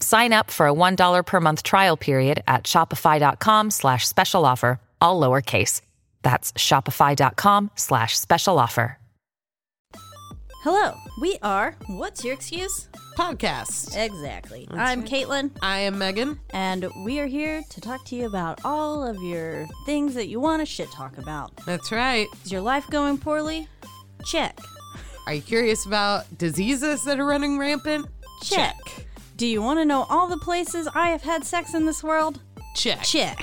Sign 0.00 0.32
up 0.32 0.50
for 0.50 0.66
a 0.68 0.72
$1 0.72 1.24
per 1.26 1.40
month 1.40 1.62
trial 1.62 1.96
period 1.96 2.42
at 2.46 2.64
shopify.com 2.64 3.70
slash 3.70 4.06
special 4.06 4.44
offer, 4.44 4.80
all 5.00 5.20
lowercase. 5.20 5.80
That's 6.22 6.52
shopify.com 6.52 7.70
slash 7.76 8.18
special 8.18 8.58
offer. 8.58 8.98
Hello, 10.64 10.96
we 11.20 11.38
are 11.40 11.76
What's 11.86 12.24
Your 12.24 12.34
Excuse? 12.34 12.88
podcast. 13.16 13.96
Exactly. 13.96 14.68
I'm 14.72 15.04
Caitlin, 15.04 15.50
I 15.62 15.78
am 15.80 15.98
Megan. 15.98 16.38
and 16.50 16.86
we 17.04 17.20
are 17.20 17.26
here 17.26 17.62
to 17.70 17.80
talk 17.80 18.04
to 18.06 18.16
you 18.16 18.26
about 18.26 18.60
all 18.64 19.04
of 19.06 19.20
your 19.22 19.66
things 19.86 20.14
that 20.14 20.28
you 20.28 20.40
want 20.40 20.60
to 20.60 20.66
shit 20.66 20.90
talk 20.92 21.16
about. 21.18 21.52
That's 21.64 21.90
right. 21.92 22.26
Is 22.44 22.52
your 22.52 22.60
life 22.60 22.86
going 22.90 23.18
poorly? 23.18 23.68
Check. 24.24 24.58
Are 25.26 25.34
you 25.34 25.42
curious 25.42 25.86
about 25.86 26.26
diseases 26.38 27.02
that 27.04 27.18
are 27.20 27.24
running 27.26 27.58
rampant? 27.58 28.06
Check. 28.42 28.76
Do 29.38 29.46
you 29.46 29.62
want 29.62 29.78
to 29.78 29.84
know 29.84 30.04
all 30.10 30.26
the 30.26 30.36
places 30.36 30.88
I 30.96 31.10
have 31.10 31.22
had 31.22 31.44
sex 31.44 31.72
in 31.72 31.86
this 31.86 32.02
world? 32.02 32.40
Check. 32.74 33.02
Check. 33.04 33.38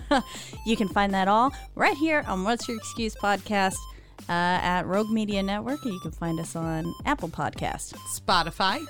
you 0.66 0.74
can 0.74 0.88
find 0.88 1.12
that 1.12 1.28
all 1.28 1.52
right 1.74 1.96
here 1.98 2.24
on 2.26 2.44
What's 2.44 2.66
Your 2.66 2.78
Excuse 2.78 3.14
podcast 3.14 3.76
uh, 4.26 4.32
at 4.32 4.86
Rogue 4.86 5.10
Media 5.10 5.42
Network. 5.42 5.84
You 5.84 6.00
can 6.00 6.12
find 6.12 6.40
us 6.40 6.56
on 6.56 6.90
Apple 7.04 7.28
Podcast, 7.28 7.92
Spotify, 8.18 8.82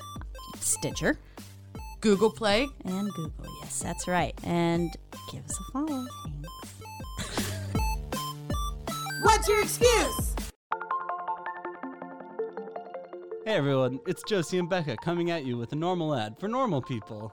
Stitcher, 0.61 1.18
Google 2.01 2.31
Play. 2.31 2.68
and 2.85 3.12
Google. 3.14 3.46
Yes, 3.62 3.81
that's 3.81 4.07
right. 4.07 4.33
And 4.44 4.96
give 5.33 5.44
us 5.44 5.59
a 5.59 5.72
follow. 5.72 6.07
Thanks. 6.24 7.53
What's 9.22 9.48
your 9.48 9.61
excuse? 9.61 10.37
Hey 13.49 13.55
everyone, 13.55 13.99
it's 14.07 14.23
Josie 14.25 14.59
and 14.59 14.69
Becca 14.69 14.99
coming 15.03 15.31
at 15.31 15.47
you 15.47 15.57
with 15.57 15.73
a 15.73 15.75
normal 15.75 16.15
ad 16.15 16.39
for 16.39 16.49
normal 16.49 16.83
people. 16.83 17.33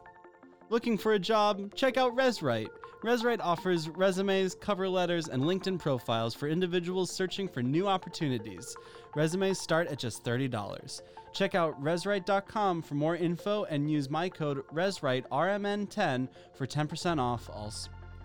Looking 0.70 0.98
for 0.98 1.12
a 1.12 1.20
job? 1.20 1.76
Check 1.76 1.98
out 1.98 2.16
ResWrite. 2.16 2.70
ResWrite 3.04 3.42
offers 3.42 3.90
resumes, 3.90 4.56
cover 4.56 4.88
letters, 4.88 5.28
and 5.28 5.44
LinkedIn 5.44 5.78
profiles 5.78 6.34
for 6.34 6.48
individuals 6.48 7.12
searching 7.12 7.50
for 7.50 7.62
new 7.62 7.86
opportunities. 7.86 8.78
Resumes 9.14 9.60
start 9.60 9.90
at 9.90 10.00
just 10.00 10.24
$30. 10.24 11.02
Check 11.34 11.54
out 11.54 11.84
reswrite.com 11.84 12.82
for 12.82 12.96
more 12.96 13.18
info 13.18 13.66
and 13.66 13.92
use 13.92 14.10
my 14.10 14.30
code 14.30 14.66
ResWriteRMN10 14.74 16.30
for 16.54 16.66
10% 16.66 17.20
off 17.20 17.50
all 17.50 17.74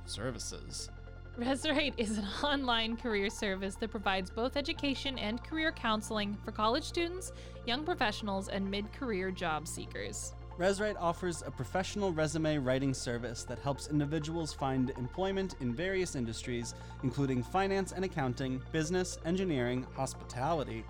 services. 0.06 0.90
Resurrect 1.38 1.98
is 1.98 2.18
an 2.18 2.26
online 2.42 2.96
career 2.96 3.30
service 3.30 3.76
that 3.76 3.90
provides 3.90 4.30
both 4.30 4.56
education 4.56 5.18
and 5.18 5.42
career 5.42 5.72
counseling 5.72 6.36
for 6.44 6.52
college 6.52 6.84
students, 6.84 7.32
young 7.66 7.84
professionals, 7.84 8.48
and 8.48 8.68
mid 8.68 8.92
career 8.92 9.30
job 9.30 9.66
seekers. 9.66 10.34
ResWrite 10.58 10.96
offers 11.00 11.42
a 11.46 11.50
professional 11.50 12.12
resume 12.12 12.58
writing 12.58 12.92
service 12.92 13.44
that 13.44 13.58
helps 13.60 13.88
individuals 13.88 14.52
find 14.52 14.90
employment 14.98 15.54
in 15.60 15.72
various 15.72 16.14
industries, 16.14 16.74
including 17.02 17.42
finance 17.42 17.92
and 17.92 18.04
accounting, 18.04 18.60
business, 18.70 19.18
engineering, 19.24 19.86
hospitality, 19.96 20.84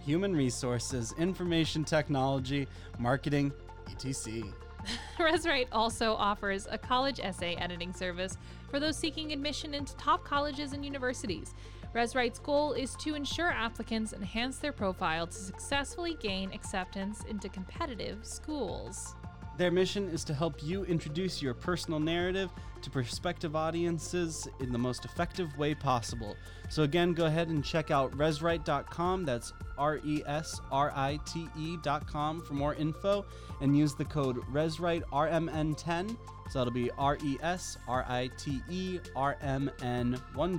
human 0.00 0.34
resources, 0.34 1.12
information 1.18 1.84
technology, 1.84 2.66
marketing, 2.98 3.52
etc. 3.90 4.44
Resurrect 5.18 5.72
also 5.72 6.14
offers 6.14 6.66
a 6.70 6.78
college 6.78 7.20
essay 7.20 7.54
editing 7.56 7.92
service 7.92 8.36
for 8.70 8.80
those 8.80 8.96
seeking 8.96 9.32
admission 9.32 9.74
into 9.74 9.96
top 9.96 10.24
colleges 10.24 10.72
and 10.72 10.84
universities. 10.84 11.54
ResWrite's 11.94 12.40
goal 12.40 12.74
is 12.74 12.94
to 12.96 13.14
ensure 13.14 13.50
applicants 13.50 14.12
enhance 14.12 14.58
their 14.58 14.72
profile 14.72 15.26
to 15.26 15.32
successfully 15.32 16.16
gain 16.20 16.52
acceptance 16.52 17.24
into 17.24 17.48
competitive 17.48 18.18
schools. 18.26 19.14
Their 19.56 19.70
mission 19.70 20.08
is 20.10 20.22
to 20.24 20.34
help 20.34 20.62
you 20.62 20.84
introduce 20.84 21.40
your 21.40 21.54
personal 21.54 21.98
narrative 21.98 22.50
to 22.82 22.90
prospective 22.90 23.56
audiences 23.56 24.46
in 24.60 24.70
the 24.70 24.78
most 24.78 25.06
effective 25.06 25.56
way 25.56 25.74
possible. 25.74 26.36
So, 26.68 26.82
again, 26.82 27.14
go 27.14 27.24
ahead 27.24 27.48
and 27.48 27.64
check 27.64 27.90
out 27.90 28.12
resrite.com. 28.18 29.24
That's 29.24 29.54
R 29.78 29.98
E 30.04 30.22
S 30.26 30.60
R 30.70 30.92
I 30.94 31.18
T 31.24 31.48
E.com 31.58 32.42
for 32.42 32.54
more 32.54 32.74
info 32.74 33.24
and 33.62 33.76
use 33.76 33.94
the 33.94 34.04
code 34.04 34.38
RESRITE 34.52 35.04
RMN10. 35.10 36.16
So, 36.50 36.58
that'll 36.58 36.72
be 36.72 36.90
R 36.98 37.16
E 37.24 37.38
S 37.40 37.78
R 37.88 38.04
I 38.08 38.28
T 38.38 38.60
E 38.70 39.00
R 39.16 39.38
M 39.40 39.70
N 39.82 40.20
10 40.34 40.58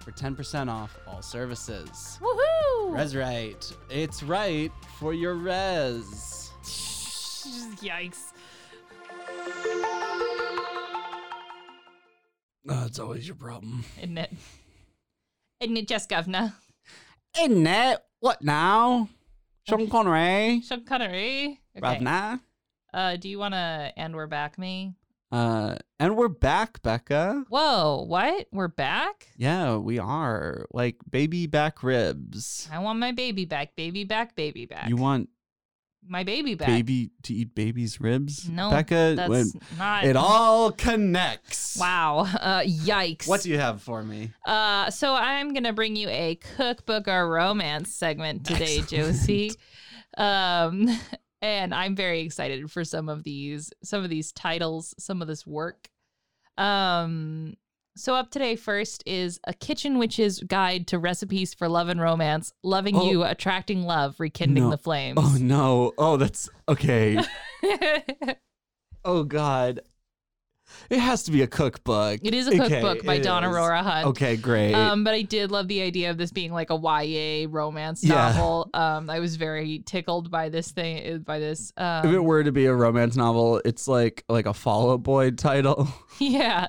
for 0.00 0.12
10% 0.12 0.70
off 0.70 0.98
all 1.06 1.20
services. 1.20 2.18
Woohoo! 2.22 2.92
ResRite, 2.92 3.76
it's 3.90 4.22
right 4.22 4.72
for 4.98 5.12
your 5.12 5.34
res. 5.34 6.39
Yikes. 7.50 8.32
That's 12.64 12.98
always 12.98 13.26
your 13.26 13.36
problem. 13.36 13.84
Isn't 13.98 14.18
it? 14.18 14.32
Isn't 15.60 15.76
it 15.76 15.88
just 15.88 16.08
governor? 16.08 16.54
Isn't 17.38 17.66
it? 17.66 17.98
What 18.20 18.42
now? 18.42 19.08
Sean 19.68 19.88
Connery. 19.88 20.62
Sean 20.66 20.84
Connery. 20.84 21.60
Ravna. 21.80 22.40
Uh, 22.92 23.16
do 23.16 23.28
you 23.28 23.38
want 23.38 23.54
to 23.54 23.92
and 23.96 24.14
we're 24.14 24.26
back 24.26 24.58
me? 24.58 24.94
Uh, 25.32 25.76
and 26.00 26.16
we're 26.16 26.28
back, 26.28 26.82
Becca. 26.82 27.44
Whoa, 27.48 28.04
what? 28.06 28.48
We're 28.52 28.68
back? 28.68 29.28
Yeah, 29.36 29.76
we 29.76 29.98
are. 29.98 30.66
Like 30.72 30.96
baby 31.08 31.46
back 31.46 31.82
ribs. 31.84 32.68
I 32.72 32.80
want 32.80 32.98
my 32.98 33.12
baby 33.12 33.44
back, 33.44 33.76
baby 33.76 34.04
back, 34.04 34.34
baby 34.34 34.66
back. 34.66 34.88
You 34.88 34.96
want 34.96 35.28
my 36.06 36.24
baby 36.24 36.54
back? 36.54 36.68
baby 36.68 37.10
to 37.22 37.34
eat 37.34 37.54
baby's 37.54 38.00
ribs? 38.00 38.48
No, 38.48 38.70
Becca. 38.70 39.14
that's 39.16 39.28
when- 39.28 39.50
not. 39.78 40.04
It 40.04 40.16
all 40.16 40.72
connects. 40.72 41.76
Wow. 41.78 42.26
Uh, 42.40 42.60
yikes. 42.62 43.28
What 43.28 43.42
do 43.42 43.50
you 43.50 43.58
have 43.58 43.82
for 43.82 44.02
me? 44.02 44.32
Uh, 44.46 44.90
so 44.90 45.14
I'm 45.14 45.52
gonna 45.52 45.72
bring 45.72 45.94
you 45.94 46.08
a 46.08 46.36
cookbook 46.56 47.06
or 47.06 47.28
romance 47.30 47.94
segment 47.94 48.44
today, 48.46 48.80
Josie. 48.88 49.52
Um, 50.16 50.88
and 51.42 51.74
I'm 51.74 51.94
very 51.94 52.20
excited 52.20 52.70
for 52.70 52.84
some 52.84 53.08
of 53.08 53.22
these, 53.24 53.72
some 53.82 54.02
of 54.02 54.10
these 54.10 54.32
titles, 54.32 54.94
some 54.98 55.22
of 55.22 55.28
this 55.28 55.46
work. 55.46 55.88
Um, 56.58 57.54
so 57.96 58.14
up 58.14 58.30
today 58.30 58.56
first 58.56 59.02
is 59.06 59.40
a 59.46 59.52
kitchen 59.52 59.98
witch's 59.98 60.40
guide 60.40 60.86
to 60.88 60.98
recipes 60.98 61.52
for 61.54 61.68
love 61.68 61.88
and 61.88 62.00
romance, 62.00 62.52
loving 62.62 62.96
Oh. 62.96 63.10
you, 63.10 63.22
attracting 63.24 63.82
love, 63.82 64.16
rekindling 64.18 64.64
No. 64.64 64.70
the 64.70 64.78
flames. 64.78 65.18
Oh 65.20 65.36
no. 65.40 65.92
Oh, 65.98 66.16
that's 66.16 66.48
okay. 66.68 67.18
oh 69.04 69.24
god. 69.24 69.80
It 70.88 71.00
has 71.00 71.24
to 71.24 71.32
be 71.32 71.42
a 71.42 71.48
cookbook. 71.48 72.20
It 72.22 72.32
is 72.32 72.46
a 72.46 72.50
Okay, 72.52 72.80
cookbook 72.80 73.04
by 73.04 73.14
it 73.16 73.24
Dawn 73.24 73.42
is. 73.42 73.50
Aurora 73.50 73.82
Hunt. 73.82 74.06
Okay, 74.06 74.36
great. 74.36 74.72
Um, 74.72 75.02
but 75.02 75.14
I 75.14 75.22
did 75.22 75.50
love 75.50 75.66
the 75.66 75.82
idea 75.82 76.10
of 76.10 76.16
this 76.16 76.30
being 76.30 76.52
like 76.52 76.70
a 76.70 76.76
YA 76.76 77.48
romance 77.50 78.04
Yeah. 78.04 78.14
novel. 78.14 78.70
Um, 78.72 79.10
I 79.10 79.18
was 79.18 79.34
very 79.34 79.80
tickled 79.84 80.30
by 80.30 80.48
this 80.48 80.70
thing, 80.70 81.14
uh, 81.14 81.18
by 81.18 81.40
this. 81.40 81.72
Um, 81.76 82.06
if 82.06 82.14
it 82.14 82.20
were 82.20 82.44
to 82.44 82.52
be 82.52 82.66
a 82.66 82.74
romance 82.74 83.16
novel, 83.16 83.60
it's 83.64 83.88
like 83.88 84.24
like 84.28 84.46
a 84.46 84.54
Fall 84.54 84.92
Out 84.92 85.02
Boy 85.02 85.32
title. 85.32 85.88
yeah. 86.20 86.68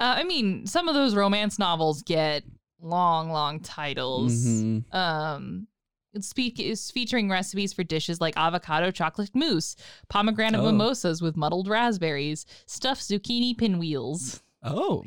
Uh, 0.00 0.14
I 0.18 0.24
mean, 0.24 0.66
some 0.66 0.88
of 0.88 0.94
those 0.94 1.14
romance 1.14 1.58
novels 1.58 2.02
get 2.02 2.44
long, 2.80 3.30
long 3.30 3.60
titles. 3.60 4.32
Mhm. 4.34 4.92
Um, 4.94 5.68
it's 6.12 6.28
speak 6.28 6.60
is 6.60 6.90
featuring 6.90 7.28
recipes 7.30 7.72
for 7.72 7.82
dishes 7.84 8.20
like 8.20 8.36
avocado 8.36 8.90
chocolate 8.90 9.34
mousse, 9.34 9.76
pomegranate 10.08 10.60
Oh. 10.60 10.64
mimosas 10.66 11.22
with 11.22 11.36
muddled 11.36 11.68
raspberries, 11.68 12.44
stuffed 12.66 13.02
zucchini 13.02 13.56
pinwheels. 13.56 14.42
Oh. 14.62 15.04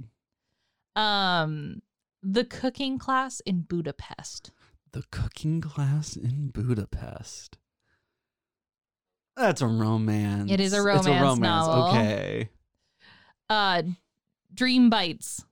Um, 0.96 1.82
the 2.24 2.44
cooking 2.46 2.98
class 2.98 3.40
in 3.42 3.62
Budapest. 3.62 4.52
The 4.94 5.04
cooking 5.12 5.62
class 5.62 6.16
in 6.16 6.48
Budapest. 6.50 7.58
That's 9.36 9.62
a 9.62 9.68
romance. 9.68 10.50
It 10.52 10.60
is 10.60 10.74
a 10.74 10.82
romance. 10.82 11.06
It's 11.06 11.16
a 11.16 11.22
romance 11.22 11.42
novel. 11.42 11.84
Okay. 11.90 12.50
Uh, 13.50 13.84
Dream 14.58 14.90
Bites. 14.90 15.44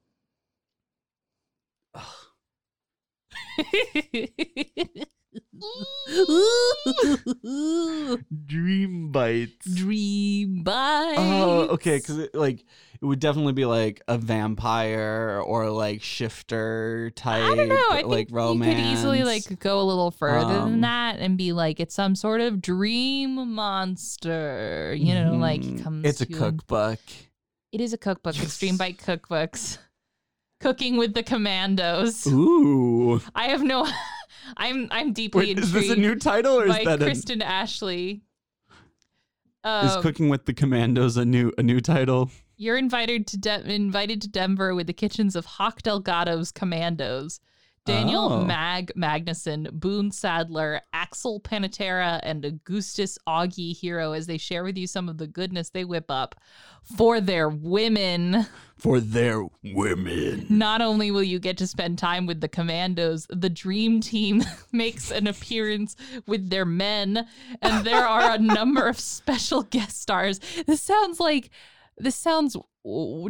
Dream 8.46 9.12
bites. 9.12 9.66
Dream 9.74 10.64
Bites. 10.64 11.18
Oh, 11.20 11.68
okay. 11.72 11.98
Because 11.98 12.20
it, 12.20 12.36
like 12.36 12.66
it 13.02 13.06
would 13.06 13.20
definitely 13.20 13.54
be 13.54 13.66
like 13.66 14.02
a 14.08 14.18
vampire 14.18 15.42
or 15.46 15.70
like 15.70 16.02
shifter 16.02 17.12
type. 17.16 17.44
I 17.44 17.56
don't 17.56 17.68
know. 17.70 17.76
I 17.92 17.96
think 17.98 18.08
like 18.08 18.28
romance. 18.32 18.78
you 18.78 18.84
could 18.84 18.92
easily 18.92 19.24
like 19.24 19.60
go 19.60 19.82
a 19.82 19.84
little 19.84 20.12
further 20.12 20.54
Um, 20.54 20.72
than 20.72 20.82
that 20.82 21.20
and 21.20 21.38
be 21.38 21.52
like, 21.54 21.80
it's 21.80 21.96
some 21.96 22.16
sort 22.16 22.42
of 22.42 22.62
dream 22.62 23.54
monster. 23.54 24.96
You 24.98 25.14
know, 25.16 25.34
like 25.36 25.64
he 25.64 25.72
Mhm. 25.74 25.84
comes. 25.84 26.06
It's 26.06 26.22
a 26.22 26.26
to 26.26 26.32
you 26.32 26.38
and- 26.44 26.58
cookbook. 26.60 27.00
It 27.76 27.82
is 27.82 27.92
a 27.92 27.98
cookbook. 27.98 28.42
It's 28.42 28.58
Dream 28.58 28.78
Bite 28.78 29.00
cookbooks. 29.00 29.80
Cooking 30.62 30.96
with 30.96 31.14
the 31.14 31.24
Commandos. 31.24 32.26
Ooh. 32.26 33.20
I 33.36 33.50
have 33.50 33.64
no. 33.64 33.86
I'm 34.58 34.88
I'm 34.92 35.12
deeply 35.12 35.48
Wait, 35.48 35.60
is 35.60 35.74
this 35.74 35.90
a 35.90 35.98
new 35.98 36.16
title 36.16 36.58
or 36.58 36.68
is 36.68 36.86
that 36.86 37.02
a- 37.02 37.04
Kristen 37.06 37.42
Ashley. 37.42 38.22
Is 39.66 39.92
Um, 39.92 40.02
cooking 40.02 40.30
with 40.30 40.46
the 40.46 40.54
commandos 40.54 41.18
a 41.18 41.26
new 41.26 41.52
a 41.58 41.64
new 41.64 41.82
title? 41.82 42.32
You're 42.56 42.78
invited 42.78 43.28
to 43.28 43.38
De- 43.38 43.70
invited 43.70 44.22
to 44.22 44.30
Denver 44.30 44.74
with 44.74 44.88
the 44.88 44.94
kitchens 44.94 45.36
of 45.36 45.46
Hawk 45.46 45.82
Delgado's 45.82 46.54
Commandos. 46.54 47.42
Daniel 47.86 48.34
Oh. 48.34 48.44
Mag 48.46 48.92
Magnuson, 48.98 49.72
Boone 49.72 50.12
Sadler, 50.12 50.82
Axl 50.94 51.42
Pantera, 51.42 52.20
and 52.24 52.44
Augustus 52.44 53.18
Augie 53.28 53.76
Hero 53.76 54.14
as 54.14 54.26
they 54.26 54.38
share 54.40 54.64
with 54.64 54.78
you 54.78 54.88
some 54.88 55.08
of 55.08 55.18
the 55.20 55.28
goodness 55.28 55.70
they 55.70 55.86
whip 55.86 56.10
up 56.10 56.36
for 56.98 57.22
their 57.22 57.48
women. 57.48 58.48
For 58.78 59.00
their 59.00 59.44
women. 59.64 60.48
Not 60.50 60.82
only 60.82 61.12
will 61.12 61.24
you 61.24 61.38
get 61.40 61.58
to 61.60 61.68
spend 61.68 62.00
time 62.00 62.26
with 62.26 62.42
the 62.42 62.48
commandos, 62.48 63.28
the 63.30 63.50
dream 63.50 64.02
team 64.02 64.44
makes 64.72 65.12
an 65.12 65.28
appearance 65.28 65.96
with 66.26 66.50
their 66.50 66.66
men, 66.66 67.28
and 67.62 67.86
there 67.86 68.08
are 68.08 68.34
a 68.34 68.40
number 68.40 68.88
of 68.88 69.00
special 69.16 69.62
guest 69.62 70.02
stars. 70.02 70.40
This 70.66 70.82
sounds 70.82 71.20
like 71.20 71.52
this 71.98 72.16
sounds 72.16 72.58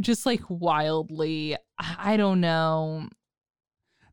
just 0.01 0.25
like 0.25 0.41
wildly 0.49 1.55
I 1.77 2.15
don't 2.17 2.39
know. 2.41 3.09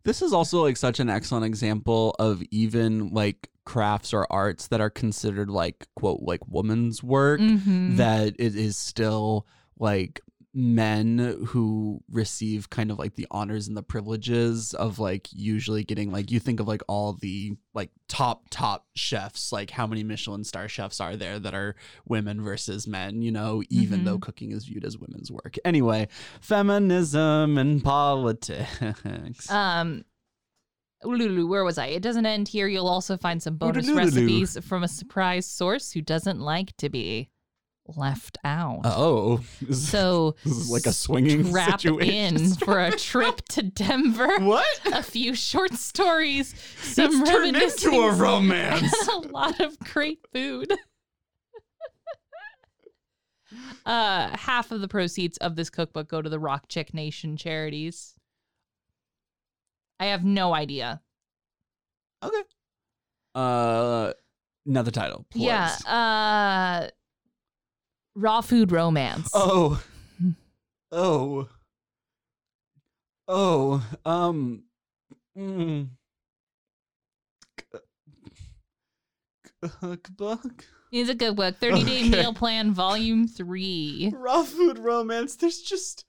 This 0.04 0.22
is 0.22 0.32
also 0.32 0.62
like 0.62 0.76
such 0.76 0.98
an 1.00 1.08
excellent 1.08 1.44
example 1.44 2.14
of 2.18 2.42
even 2.50 3.08
like 3.10 3.50
crafts 3.64 4.12
or 4.12 4.26
arts 4.30 4.66
that 4.68 4.80
are 4.80 4.90
considered 4.90 5.48
like 5.48 5.86
quote 5.94 6.20
like 6.22 6.46
woman's 6.48 7.02
work 7.02 7.40
Mhm. 7.40 7.96
that 7.96 8.34
it 8.38 8.56
is 8.56 8.76
still 8.76 9.46
like 9.78 10.20
men 10.54 11.16
who 11.46 12.02
receive 12.10 12.68
kind 12.68 12.90
of 12.90 12.98
like 12.98 13.14
the 13.14 13.26
honors 13.30 13.68
and 13.68 13.76
the 13.76 13.82
privileges 13.82 14.74
of 14.74 14.98
like 14.98 15.26
usually 15.32 15.82
getting 15.82 16.12
like 16.12 16.30
you 16.30 16.38
think 16.38 16.60
of 16.60 16.68
like 16.68 16.82
all 16.88 17.14
the 17.14 17.56
like 17.72 17.88
top 18.06 18.44
top 18.50 18.86
chefs 18.94 19.50
like 19.50 19.70
how 19.70 19.86
many 19.86 20.04
michelin 20.04 20.44
star 20.44 20.68
chefs 20.68 21.00
are 21.00 21.16
there 21.16 21.38
that 21.38 21.54
are 21.54 21.74
women 22.06 22.42
versus 22.42 22.86
men 22.86 23.22
you 23.22 23.32
know 23.32 23.62
even 23.70 24.00
Mhm. 24.00 24.04
though 24.04 24.18
cooking 24.18 24.52
is 24.52 24.66
viewed 24.66 24.84
as 24.84 24.98
women's 24.98 25.30
work 25.32 25.56
anyway 25.64 26.06
feminism 26.42 27.56
and 27.56 27.82
politics 27.82 29.50
Um 29.50 30.04
Lulu, 31.04 31.48
where 31.48 31.64
was 31.64 31.78
I? 31.78 31.86
It 31.86 32.00
doesn't 32.00 32.26
end 32.26 32.46
here. 32.46 32.68
You'll 32.68 32.86
also 32.86 33.16
find 33.16 33.42
some 33.42 33.56
bonus 33.56 33.90
recipes 33.90 34.56
from 34.64 34.84
a 34.84 34.88
surprise 34.88 35.46
source 35.46 35.90
who 35.90 36.00
doesn't 36.00 36.38
like 36.38 36.76
to 36.76 36.88
be 36.88 37.28
left 37.96 38.38
out. 38.44 38.80
oh 38.84 39.40
So 39.72 40.36
this 40.44 40.56
is 40.56 40.70
like 40.70 40.86
a 40.86 40.92
swinging 40.92 41.44
strap 41.48 41.80
situation. 41.80 42.36
in 42.36 42.54
for 42.54 42.80
a 42.80 42.92
trip 42.92 43.42
to 43.50 43.62
Denver. 43.62 44.38
What? 44.40 44.66
A 44.92 45.02
few 45.02 45.34
short 45.34 45.72
stories, 45.74 46.54
some 46.80 47.20
It's 47.22 47.30
turned 47.30 47.56
into 47.56 48.00
a 48.00 48.12
romance. 48.12 48.92
a 49.08 49.16
lot 49.28 49.60
of 49.60 49.78
great 49.80 50.20
food. 50.32 50.72
Uh, 53.84 54.34
half 54.36 54.70
of 54.72 54.80
the 54.80 54.88
proceeds 54.88 55.36
of 55.38 55.56
this 55.56 55.68
cookbook 55.68 56.08
go 56.08 56.22
to 56.22 56.30
the 56.30 56.38
Rock 56.38 56.68
Chick 56.68 56.94
Nation 56.94 57.36
charities. 57.36 58.14
I 60.00 60.06
have 60.06 60.24
no 60.24 60.54
idea. 60.54 61.02
Okay. 62.24 62.42
Uh, 63.34 64.12
another 64.66 64.90
title. 64.90 65.26
Please. 65.30 65.42
Yeah. 65.44 65.68
Uh, 65.86 66.88
raw 68.14 68.40
food 68.40 68.72
romance. 68.72 69.30
Oh. 69.34 69.82
Oh. 70.90 71.48
Oh. 73.28 73.82
Um. 74.04 74.64
Mm. 75.36 75.88
cookbook. 79.80 80.66
It's 80.90 81.08
a 81.08 81.14
good 81.14 81.36
book. 81.36 81.56
30 81.56 81.84
Day 81.84 82.00
Okay. 82.00 82.08
Meal 82.10 82.34
Plan, 82.34 82.72
Volume 82.72 83.26
3. 83.26 84.12
Raw 84.14 84.42
food 84.42 84.78
romance. 84.78 85.36
There's 85.36 85.62
just 85.62 86.04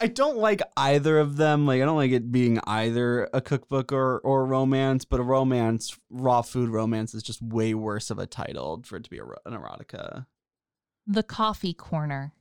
I 0.00 0.08
don't 0.08 0.36
like 0.36 0.60
either 0.76 1.18
of 1.18 1.36
them. 1.36 1.66
Like 1.66 1.80
I 1.80 1.84
don't 1.84 1.96
like 1.96 2.10
it 2.10 2.30
being 2.32 2.58
either 2.66 3.28
a 3.32 3.40
cookbook 3.40 3.92
or 3.92 4.18
or 4.20 4.44
romance, 4.44 5.04
but 5.04 5.20
a 5.20 5.22
romance, 5.22 5.96
raw 6.10 6.42
food 6.42 6.68
romance 6.70 7.14
is 7.14 7.22
just 7.22 7.40
way 7.40 7.72
worse 7.74 8.10
of 8.10 8.18
a 8.18 8.26
title 8.26 8.82
for 8.84 8.96
it 8.96 9.04
to 9.04 9.10
be 9.10 9.18
a, 9.18 9.24
an 9.24 9.58
erotica. 9.58 10.26
The 11.06 11.22
Coffee 11.22 11.74
Corner. 11.74 12.32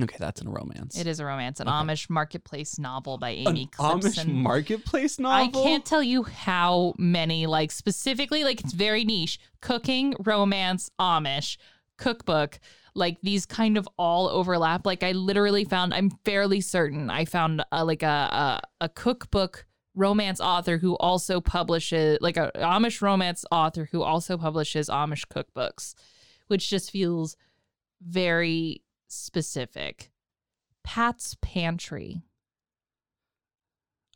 Okay, 0.00 0.16
that's 0.18 0.42
a 0.42 0.48
romance. 0.48 0.98
It 0.98 1.06
is 1.06 1.18
a 1.18 1.24
romance, 1.24 1.60
an 1.60 1.68
Okay. 1.68 1.74
Amish 1.76 2.08
marketplace 2.08 2.78
novel 2.78 3.18
by 3.18 3.30
Amy 3.30 3.46
An 3.46 3.56
Amy 3.56 3.66
Amish 3.78 4.26
marketplace 4.26 5.18
marketplace 5.18 5.58
I 5.58 5.64
can't 5.64 5.84
tell 5.84 6.02
you 6.02 6.22
how 6.22 6.94
many, 6.98 7.46
like 7.46 7.72
specifically, 7.72 8.44
like 8.44 8.60
it's 8.60 8.72
very 8.72 9.04
niche. 9.04 9.40
Cooking, 9.60 10.14
romance, 10.20 10.90
Amish, 11.00 11.56
cookbook, 11.96 12.60
like 12.94 13.18
these 13.22 13.44
kind 13.46 13.76
of 13.76 13.88
all 13.98 14.28
overlap. 14.28 14.86
Like 14.86 15.02
I 15.02 15.12
literally 15.12 15.64
found, 15.64 15.94
I'm 15.94 16.10
fairly 16.24 16.60
certain 16.60 17.10
I 17.10 17.24
found 17.24 17.64
uh, 17.72 17.84
like 17.84 18.02
a, 18.02 18.60
a 18.80 18.84
a 18.84 18.88
cookbook 18.88 19.66
romance 19.94 20.40
author 20.40 20.78
who 20.78 20.96
also 20.98 21.40
publishes 21.40 22.18
like 22.20 22.36
a 22.36 22.52
Amish 22.56 23.02
romance 23.02 23.44
author 23.50 23.88
who 23.90 24.02
also 24.02 24.36
publishes 24.36 24.88
Amish 24.88 25.26
cookbooks, 25.26 25.94
which 26.46 26.70
just 26.70 26.90
feels 26.92 27.36
very 28.02 28.82
specific. 29.08 30.10
Pat's 30.84 31.36
Pantry. 31.42 32.22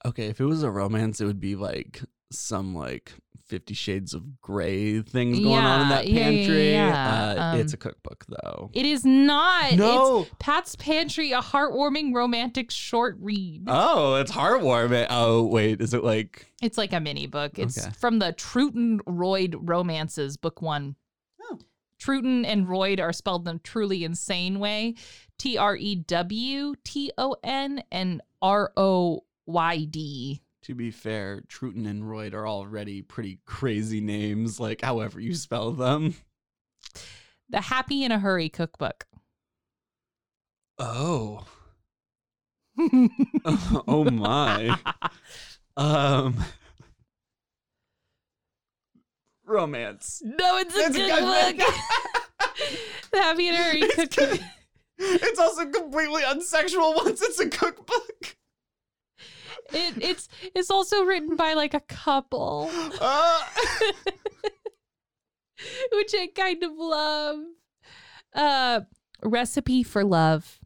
Okay, 0.04 0.26
if 0.26 0.40
it 0.40 0.44
was 0.46 0.62
a 0.62 0.70
romance, 0.70 1.20
it 1.20 1.26
would 1.26 1.40
be 1.40 1.54
like 1.54 2.02
some 2.32 2.74
like 2.74 3.12
Fifty 3.46 3.74
Shades 3.74 4.14
of 4.14 4.40
Grey 4.40 5.02
things 5.02 5.38
going 5.38 5.54
on 5.58 5.82
in 5.82 5.88
Yeah, 5.88 5.94
that 5.96 6.08
yeah, 6.08 6.14
yeah, 6.18 6.24
pantry. 6.24 6.70
yeah. 6.72 7.52
Uh, 7.52 7.56
it's 7.58 7.72
Um, 7.74 7.76
a 7.76 7.76
cookbook 7.76 8.24
though. 8.26 8.70
It 8.72 8.86
is 8.86 9.04
not. 9.04 9.74
No. 9.74 10.22
It's 10.22 10.30
Pat's 10.38 10.74
Pantry, 10.76 11.32
a 11.32 11.40
heartwarming 11.42 12.14
romantic 12.14 12.70
short 12.70 13.16
read. 13.20 13.64
Oh, 13.66 14.14
it's 14.14 14.32
heartwarming. 14.32 15.06
Oh, 15.10 15.44
wait, 15.46 15.80
is 15.82 15.92
it 15.92 16.02
like 16.02 16.46
It's 16.62 16.78
like 16.78 16.92
a 16.94 17.00
mini 17.00 17.26
book. 17.26 17.58
It's 17.58 17.78
Okay. 17.78 17.90
from 17.98 18.18
the 18.20 18.32
Trewton 18.32 19.00
Royd 19.06 19.54
Romances, 19.60 20.36
book 20.38 20.62
one. 20.62 20.96
Trewton 22.02 22.44
and 22.44 22.68
Royd 22.68 22.98
are 22.98 23.12
spelled 23.12 23.46
in 23.46 23.56
a 23.56 23.58
truly 23.60 24.02
insane 24.02 24.58
way. 24.58 24.96
T 25.38 25.56
R 25.56 25.76
E 25.76 25.94
W 25.94 26.74
T 26.82 27.12
O 27.16 27.36
N 27.44 27.84
and 27.92 28.20
R 28.40 28.72
O 28.76 29.20
Y 29.46 29.84
D. 29.84 30.42
To 30.62 30.74
be 30.74 30.90
fair, 30.90 31.42
Trewton 31.46 31.86
and 31.86 32.08
Royd 32.08 32.34
are 32.34 32.48
already 32.48 33.02
pretty 33.02 33.38
crazy 33.46 34.00
names, 34.00 34.58
like 34.58 34.80
however 34.80 35.20
you 35.20 35.36
spell 35.36 35.70
them. 35.70 36.16
The 37.48 37.60
Happy 37.60 38.02
in 38.02 38.10
a 38.10 38.18
Hurry 38.18 38.48
cookbook. 38.48 39.06
Oh. 40.80 41.46
oh 43.86 44.10
my. 44.10 44.76
Um 45.74 46.44
romance. 49.44 50.22
No, 50.24 50.58
it's 50.58 50.74
a 50.76 50.80
It's 50.86 50.96
good 50.96 51.10
good 51.10 51.58
book. 51.58 51.66
the 53.12 53.18
Happy 53.18 53.48
in 53.48 53.54
a 53.54 53.58
Hurry 53.58 53.80
cookbook. 53.80 54.40
It's 54.98 55.38
also 55.38 55.66
completely 55.66 56.22
unsexual 56.22 56.94
once 56.96 57.22
it's 57.22 57.40
a 57.40 57.48
cookbook. 57.48 58.36
It, 59.72 60.02
it's 60.02 60.28
it's 60.54 60.70
also 60.70 61.04
written 61.04 61.36
by 61.36 61.54
like 61.54 61.74
a 61.74 61.80
couple, 61.80 62.70
Uh, 63.00 63.40
which 65.92 66.14
I 66.14 66.28
kind 66.34 66.62
of 66.62 66.72
love. 66.76 67.38
Uh, 68.34 68.80
recipe 69.24 69.82
for 69.82 70.04
love. 70.04 70.60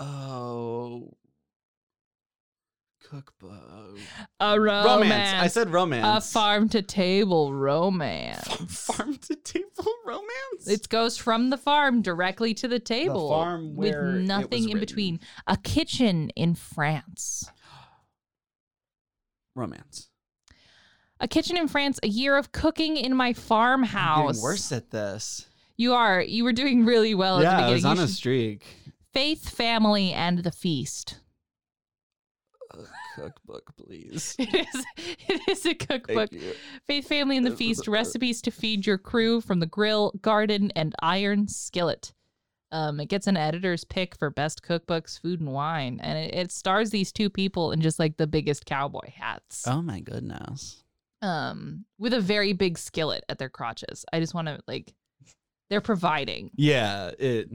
oh. 0.00 1.14
Cookbook. 3.08 3.98
A 4.38 4.60
romance. 4.60 5.42
I 5.42 5.46
said 5.46 5.70
romance. 5.70 6.26
a 6.26 6.30
farm 6.30 6.68
to 6.70 6.82
table 6.82 7.54
romance. 7.54 8.46
farm 8.68 9.16
to 9.16 9.34
table 9.34 9.92
romance? 10.06 10.66
It 10.66 10.88
goes 10.90 11.16
from 11.16 11.48
the 11.50 11.56
farm 11.56 12.02
directly 12.02 12.52
to 12.54 12.68
the 12.68 12.78
table 12.78 13.30
farm 13.30 13.76
where 13.76 14.00
it 14.00 14.12
with 14.12 14.14
was 14.20 14.28
nothing 14.28 14.68
in 14.68 14.78
between. 14.78 15.20
A 15.46 15.56
kitchen 15.56 16.28
in 16.36 16.54
France. 16.54 17.50
romance. 19.54 20.08
A 21.20 21.26
kitchen 21.26 21.56
in 21.56 21.66
France. 21.66 21.98
A 22.02 22.08
year 22.08 22.36
of 22.36 22.52
cooking 22.52 22.96
in 22.96 23.16
my 23.16 23.28
I'm 23.28 23.34
farmhouse. 23.34 24.42
worse 24.42 24.70
at 24.70 24.90
this. 24.90 25.46
You 25.76 25.94
are. 25.94 26.20
You 26.20 26.44
were 26.44 26.52
doing 26.52 26.84
really 26.84 27.14
well 27.14 27.36
at 27.36 27.40
the 27.40 27.44
yeah, 27.44 27.50
I 27.52 27.56
beginning. 27.56 27.72
was 27.74 27.82
You 27.84 27.88
on 27.88 27.98
a 27.98 28.06
should- 28.06 28.16
streak. 28.16 28.66
Faith, 29.14 29.48
family, 29.48 30.12
and 30.12 30.40
the 30.40 30.52
feast. 30.52 31.18
A 32.78 33.20
cookbook, 33.20 33.74
please. 33.76 34.36
It 34.38 34.54
is. 34.54 34.84
It 35.28 35.40
is 35.48 35.66
a 35.66 35.74
cookbook. 35.74 36.30
Faith, 36.86 37.08
family, 37.08 37.36
and 37.36 37.46
the 37.46 37.54
feast. 37.56 37.88
Recipes 37.88 38.40
to 38.42 38.50
feed 38.50 38.86
your 38.86 38.98
crew 38.98 39.40
from 39.40 39.60
the 39.60 39.66
grill, 39.66 40.12
garden, 40.22 40.70
and 40.76 40.94
iron 41.02 41.48
skillet. 41.48 42.12
Um, 42.70 43.00
it 43.00 43.06
gets 43.06 43.26
an 43.26 43.36
editor's 43.36 43.84
pick 43.84 44.14
for 44.16 44.30
best 44.30 44.62
cookbooks, 44.62 45.20
food, 45.20 45.40
and 45.40 45.52
wine, 45.52 46.00
and 46.02 46.18
it, 46.18 46.34
it 46.34 46.52
stars 46.52 46.90
these 46.90 47.12
two 47.12 47.30
people 47.30 47.72
in 47.72 47.80
just 47.80 47.98
like 47.98 48.16
the 48.18 48.26
biggest 48.26 48.66
cowboy 48.66 49.10
hats. 49.14 49.66
Oh 49.66 49.80
my 49.80 50.00
goodness. 50.00 50.82
Um, 51.22 51.86
with 51.98 52.12
a 52.12 52.20
very 52.20 52.52
big 52.52 52.78
skillet 52.78 53.24
at 53.28 53.38
their 53.38 53.48
crotches. 53.48 54.04
I 54.12 54.20
just 54.20 54.34
want 54.34 54.48
to 54.48 54.60
like, 54.68 54.94
they're 55.70 55.80
providing. 55.80 56.50
Yeah, 56.56 57.12
it. 57.18 57.48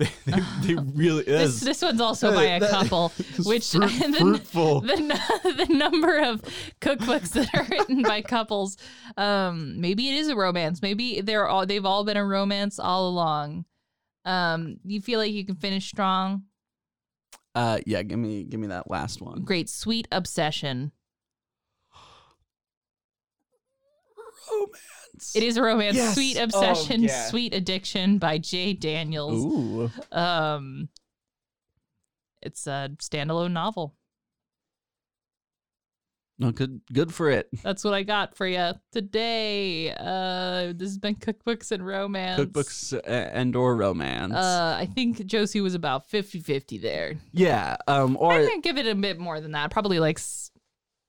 They, 0.00 0.08
they, 0.26 0.40
they 0.62 0.74
really 0.94 1.24
This 1.24 1.54
is. 1.56 1.60
this 1.60 1.82
one's 1.82 2.00
also 2.00 2.32
by 2.34 2.44
a 2.44 2.60
That- 2.60 2.70
couple, 2.70 3.10
which 3.44 3.70
fruit- 3.70 3.82
the, 4.12 4.16
fruitful. 4.18 4.80
the 4.80 4.96
nu- 4.96 5.52
the 5.66 5.66
number 5.74 6.18
of 6.20 6.40
cookbooks 6.80 7.32
that 7.32 7.54
are 7.54 7.64
written 7.70 8.00
by 8.02 8.22
couples, 8.22 8.78
um, 9.18 9.78
maybe 9.80 10.08
it 10.08 10.14
is 10.14 10.28
a 10.28 10.36
romance. 10.36 10.80
Maybe 10.80 11.20
they're 11.20 11.46
all 11.46 11.66
they've 11.66 11.84
all 11.84 12.04
been 12.04 12.16
a 12.16 12.24
romance 12.24 12.78
all 12.78 13.08
along. 13.08 13.66
Um, 14.24 14.78
you 14.84 15.00
feel 15.02 15.18
like 15.18 15.32
you 15.32 15.44
can 15.44 15.56
finish 15.56 15.86
strong. 15.88 16.44
Uh, 17.54 17.80
yeah, 17.84 18.02
give 18.02 18.18
me 18.18 18.44
give 18.44 18.58
me 18.60 18.68
that 18.68 18.90
last 18.90 19.20
one. 19.20 19.42
Great, 19.42 19.68
sweet 19.68 20.08
obsession. 20.12 20.92
Romance. 24.50 25.36
It 25.36 25.42
is 25.42 25.56
a 25.56 25.62
romance. 25.62 25.96
Yes. 25.96 26.14
Sweet 26.14 26.38
Oh, 26.38 26.44
obsession, 26.44 27.02
yeah. 27.02 27.26
sweet 27.26 27.52
addiction 27.54 28.18
by 28.18 28.38
Jay 28.38 28.72
Daniels. 28.72 29.44
Ooh. 29.44 29.90
Um, 30.12 30.88
it's 32.42 32.66
a 32.66 32.90
standalone 33.00 33.52
novel. 33.52 33.94
No, 36.38 36.52
good 36.52 36.80
good 36.90 37.12
for 37.12 37.28
it. 37.30 37.50
That's 37.62 37.84
what 37.84 37.92
I 37.92 38.02
got 38.02 38.34
for 38.34 38.46
you 38.46 38.72
today. 38.92 39.90
Uh, 39.92 40.72
this 40.74 40.88
has 40.88 40.96
been 40.96 41.16
cookbooks 41.16 41.70
and 41.70 41.84
romance. 41.86 42.40
Cookbooks 42.40 42.94
uh, 42.94 43.00
and 43.04 43.54
or 43.54 43.76
romance. 43.76 44.32
Uh, 44.32 44.74
I 44.78 44.86
think 44.86 45.26
Josie 45.26 45.60
was 45.60 45.74
about 45.74 46.08
50-50 46.08 46.80
there. 46.80 47.16
yeah. 47.32 47.76
Um. 47.86 48.16
Or 48.18 48.32
I'm 48.32 48.46
gonna 48.46 48.60
give 48.62 48.78
it 48.78 48.86
a 48.86 48.94
bit 48.94 49.18
more 49.18 49.38
than 49.38 49.52
that. 49.52 49.70
Probably 49.70 49.98
like 50.00 50.18
s- 50.18 50.50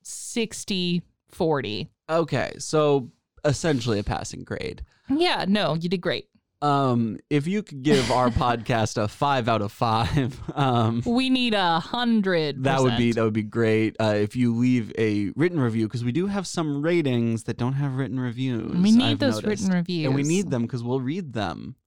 60 0.04 1.02
40. 1.30 1.89
okay. 2.10 2.52
So 2.58 3.10
essentially 3.46 4.00
a 4.00 4.04
passing 4.04 4.44
grade. 4.44 4.84
Yeah, 5.10 5.46
no, 5.48 5.76
you 5.76 5.90
did 5.90 6.02
great. 6.02 6.28
Um. 6.64 7.18
If 7.32 7.48
you 7.48 7.64
could 7.64 7.82
give 7.82 8.12
our 8.12 8.30
podcast 8.46 9.02
a 9.02 9.08
five 9.08 9.50
out 9.50 9.64
of 9.64 9.72
five, 9.72 10.40
um. 10.56 11.02
We 11.06 11.32
need 11.32 11.56
a 11.56 11.80
hundred. 11.80 12.64
That 12.66 12.82
would 12.82 12.98
be 12.98 13.14
that 13.14 13.24
would 13.24 13.34
be 13.34 13.42
great. 13.42 13.96
Uh, 14.00 14.14
if 14.18 14.36
you 14.36 14.56
leave 14.56 14.94
a 14.96 15.32
written 15.36 15.60
review, 15.60 15.88
because 15.88 16.04
we 16.06 16.12
do 16.12 16.28
have 16.28 16.46
some 16.46 16.84
ratings 16.84 17.44
that 17.46 17.58
don't 17.58 17.74
have 17.74 17.96
written 17.96 18.20
reviews. 18.20 18.76
We 18.76 18.92
need 18.92 19.04
I've 19.14 19.20
those 19.20 19.42
noticed. 19.42 19.64
written 19.64 19.76
reviews, 19.76 20.06
and 20.06 20.14
we 20.16 20.22
need 20.22 20.52
them 20.52 20.62
because 20.62 20.84
we'll 20.84 21.02
read 21.02 21.34
them 21.34 21.78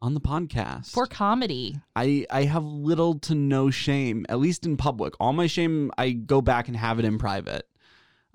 on 0.00 0.14
the 0.14 0.20
podcast. 0.20 0.92
for 0.92 1.06
comedy. 1.06 1.80
I 1.96 2.24
I 2.30 2.44
have 2.44 2.64
little 2.64 3.18
to 3.20 3.34
no 3.34 3.70
shame, 3.70 4.26
at 4.28 4.38
least 4.38 4.64
in 4.64 4.76
public. 4.76 5.14
All 5.18 5.32
my 5.32 5.48
shame, 5.48 5.90
I 5.98 6.10
go 6.12 6.40
back 6.40 6.68
and 6.68 6.76
have 6.76 7.00
it 7.00 7.04
in 7.04 7.18
private. 7.18 7.66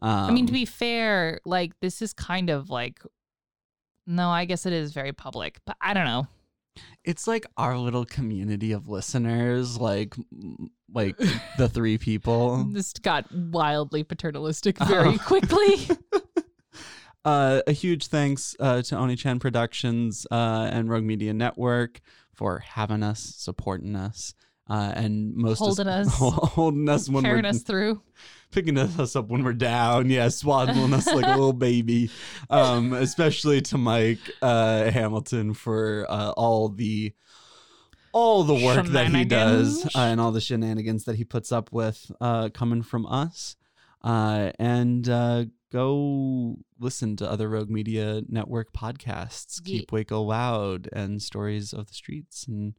Um, 0.02 0.30
I 0.30 0.32
mean, 0.32 0.46
to 0.48 0.54
be 0.54 0.66
fair, 0.66 1.40
like 1.46 1.80
this 1.80 2.02
is 2.02 2.14
kind 2.14 2.50
of 2.50 2.70
like. 2.70 3.02
No, 4.08 4.30
I 4.30 4.46
guess 4.46 4.66
it 4.68 4.74
is 4.74 4.94
very 4.94 5.14
public, 5.14 5.60
but 5.66 5.78
I 5.82 5.94
don't 5.96 6.06
know. 6.06 6.28
it's 7.04 7.26
like 7.28 7.46
our 7.58 7.76
little 7.78 8.06
community 8.06 8.72
of 8.72 8.88
listeners, 8.88 9.80
like 9.80 10.16
like 10.94 11.18
the 11.58 11.68
three 11.68 11.98
people. 11.98 12.66
This 12.66 12.94
got 12.94 13.26
wildly 13.34 14.04
paternalistic 14.04 14.78
very 14.80 15.18
quickly. 15.18 15.88
Uh, 17.24 17.62
a 17.66 17.72
huge 17.72 18.06
thanks 18.06 18.56
uh, 18.60 18.84
to 18.84 18.96
Oni 18.96 19.16
Chan 19.16 19.40
Productions 19.40 20.28
uh, 20.30 20.70
and 20.72 20.88
Rogue 20.92 21.04
Media 21.04 21.34
Network 21.34 22.00
for 22.36 22.60
having 22.60 23.02
us, 23.02 23.20
supporting 23.20 23.96
us, 23.96 24.36
uh, 24.70 24.92
and 24.96 25.36
most 25.36 25.60
Holding 25.60 25.88
us. 26.00 26.08
holding 26.18 26.90
us 26.90 27.08
when 27.10 27.24
Carrying 27.24 27.44
we're 27.44 27.50
us 27.50 27.62
through. 27.62 28.02
picking 28.52 28.78
us 28.78 29.16
up 29.16 29.28
when 29.30 29.44
we're 29.44 29.54
down. 29.54 30.10
Yeah, 30.10 30.30
swaddling 30.30 30.94
us 30.94 31.08
like 31.08 31.26
a 31.26 31.30
little 31.38 31.54
baby. 31.54 32.10
Um, 32.50 32.94
especially 32.94 33.62
to 33.62 33.78
Mike 33.78 34.20
uh, 34.42 34.90
Hamilton 34.92 35.54
for 35.54 36.06
uh, 36.10 36.32
all 36.32 36.70
the 36.70 37.14
all 38.12 38.44
the 38.44 38.54
work 38.56 38.86
that 38.88 39.08
he 39.08 39.26
does 39.26 39.86
uh, 39.88 40.00
and 40.00 40.22
all 40.22 40.32
the 40.32 40.40
shenanigans 40.42 41.04
that 41.04 41.16
he 41.18 41.26
puts 41.26 41.52
up 41.52 41.72
with 41.74 42.10
uh, 42.22 42.50
coming 42.50 42.82
from 42.82 43.06
us. 43.06 43.58
Uh, 44.02 44.52
and 44.58 45.10
uh, 45.10 45.44
go 45.72 46.56
listen 46.80 47.18
to 47.18 47.30
other 47.30 47.50
Rogue 47.50 47.70
Media 47.70 48.22
Network 48.30 48.72
podcasts. 48.72 49.60
Ye- 49.66 49.80
Keep 49.80 49.92
Waco 49.92 50.22
Loud 50.22 50.88
and 50.94 51.22
Stories 51.22 51.74
of 51.74 51.88
the 51.88 51.94
Streets 51.94 52.48
and 52.48 52.76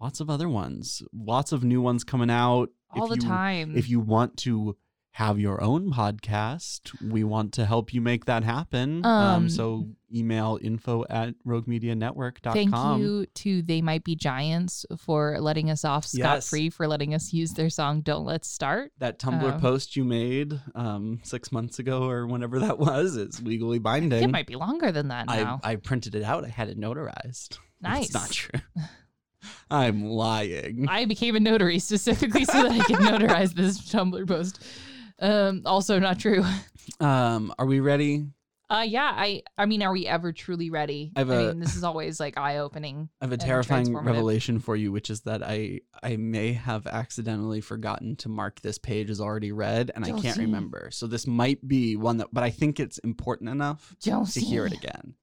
lots 0.00 0.20
of 0.20 0.30
other 0.30 0.48
ones. 0.48 1.02
Lots 1.12 1.52
of 1.52 1.64
new 1.64 1.80
ones 1.80 2.04
coming 2.04 2.30
out. 2.30 2.70
All 2.90 3.04
If 3.12 3.18
the 3.18 3.24
you- 3.24 3.28
time. 3.30 3.76
If 3.76 3.88
you 3.88 4.00
want 4.00 4.36
to 4.38 4.76
have 5.12 5.40
your 5.40 5.60
own 5.60 5.90
podcast, 5.92 6.92
we 7.02 7.24
want 7.24 7.52
to 7.52 7.66
help 7.66 7.92
you 7.92 8.00
make 8.00 8.26
that 8.26 8.44
happen. 8.44 9.04
Um, 9.04 9.12
Um, 9.12 9.48
so 9.48 9.88
email 10.14 10.58
info 10.62 11.04
at 11.10 11.34
roguemedianetwork.com. 11.44 12.52
Thank 12.54 13.00
you 13.00 13.26
to 13.26 13.62
They 13.62 13.82
Might 13.82 14.04
Be 14.04 14.14
Giants 14.14 14.86
for 14.96 15.40
letting 15.40 15.70
us 15.70 15.84
off 15.84 16.06
scot 16.06 16.18
Yes. 16.36 16.48
free 16.48 16.70
for 16.70 16.86
letting 16.86 17.14
us 17.14 17.32
use 17.32 17.52
their 17.54 17.68
song 17.68 18.00
Don't 18.02 18.24
Let's 18.24 18.48
Start. 18.48 18.92
That 18.98 19.18
Tumblr 19.18 19.42
Um, 19.54 19.60
post 19.60 19.96
you 19.96 20.04
made 20.04 20.60
um, 20.76 21.18
six 21.24 21.50
months 21.50 21.78
ago 21.80 22.08
or 22.08 22.26
whenever 22.28 22.60
that 22.60 22.78
was 22.78 23.16
is 23.16 23.42
legally 23.42 23.80
binding. 23.80 24.22
It 24.22 24.30
might 24.30 24.46
be 24.46 24.54
longer 24.56 24.92
than 24.92 25.08
that 25.08 25.24
I, 25.28 25.42
now. 25.42 25.60
I 25.64 25.76
printed 25.76 26.14
it 26.14 26.22
out. 26.22 26.44
I 26.44 26.48
had 26.48 26.68
it 26.68 26.78
notarized. 26.78 27.58
Nice. 27.80 28.04
It's 28.06 28.14
not 28.14 28.30
true. 28.30 28.60
I'm 29.70 30.04
lying. 30.04 30.86
I 30.88 31.04
became 31.04 31.36
a 31.36 31.40
notary 31.40 31.78
specifically 31.78 32.44
so 32.44 32.62
that 32.62 32.72
I 32.72 32.78
could 32.84 32.96
notarize 32.96 33.54
this 33.54 33.78
Tumblr 33.80 34.26
post. 34.26 34.62
Um, 35.20 35.62
also 35.64 35.98
not 35.98 36.18
true. 36.18 36.44
Um, 37.00 37.52
are 37.58 37.66
we 37.66 37.80
ready? 37.80 38.26
Uh, 38.70 38.84
yeah, 38.86 39.10
I, 39.14 39.42
I 39.56 39.64
mean, 39.64 39.82
are 39.82 39.92
we 39.92 40.06
ever 40.06 40.30
truly 40.30 40.68
ready? 40.68 41.10
I 41.16 41.22
a- 41.22 41.24
mean, 41.24 41.58
this 41.58 41.74
is 41.74 41.84
always 41.84 42.20
like 42.20 42.36
eye 42.36 42.58
opening. 42.58 43.08
I 43.20 43.24
have 43.24 43.32
a 43.32 43.38
terrifying 43.38 43.96
revelation 43.96 44.58
for 44.58 44.76
you, 44.76 44.92
which 44.92 45.08
is 45.08 45.22
that 45.22 45.42
I 45.42 45.80
I 46.02 46.16
may 46.16 46.52
have 46.52 46.86
accidentally 46.86 47.62
forgotten 47.62 48.16
to 48.16 48.28
mark 48.28 48.60
this 48.60 48.76
page 48.76 49.08
as 49.08 49.20
already 49.22 49.52
read, 49.52 49.90
and 49.94 50.04
I 50.04 50.08
can't 50.10 50.22
Josie. 50.22 50.42
remember. 50.42 50.90
So 50.92 51.06
this 51.06 51.26
might 51.26 51.66
be 51.66 51.96
one 51.96 52.18
that, 52.18 52.28
but 52.30 52.44
I 52.44 52.50
think 52.50 52.78
it's 52.78 52.98
important 52.98 53.48
enough 53.48 53.94
to 54.02 54.24
hear 54.40 54.66
it 54.66 54.72
again. 54.72 55.14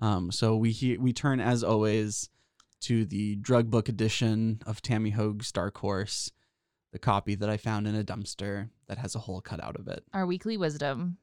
Um, 0.00 0.32
so 0.32 0.56
we 0.56 0.96
we 1.00 1.12
turn 1.12 1.40
as 1.40 1.62
always 1.62 2.28
to 2.80 3.04
the 3.04 3.36
drug 3.36 3.70
book 3.70 3.88
edition 3.88 4.60
of 4.66 4.82
Tami 4.82 5.12
Hoag's 5.12 5.52
Dark 5.52 5.78
Horse, 5.78 6.30
the 6.92 6.98
copy 6.98 7.34
that 7.34 7.48
I 7.48 7.56
found 7.56 7.86
in 7.86 7.94
a 7.94 8.04
dumpster 8.04 8.70
that 8.88 8.98
has 8.98 9.14
a 9.14 9.20
hole 9.20 9.40
cut 9.40 9.62
out 9.62 9.76
of 9.76 9.88
it. 9.88 10.04
Our 10.12 10.26
weekly 10.26 10.56
wisdom. 10.56 11.18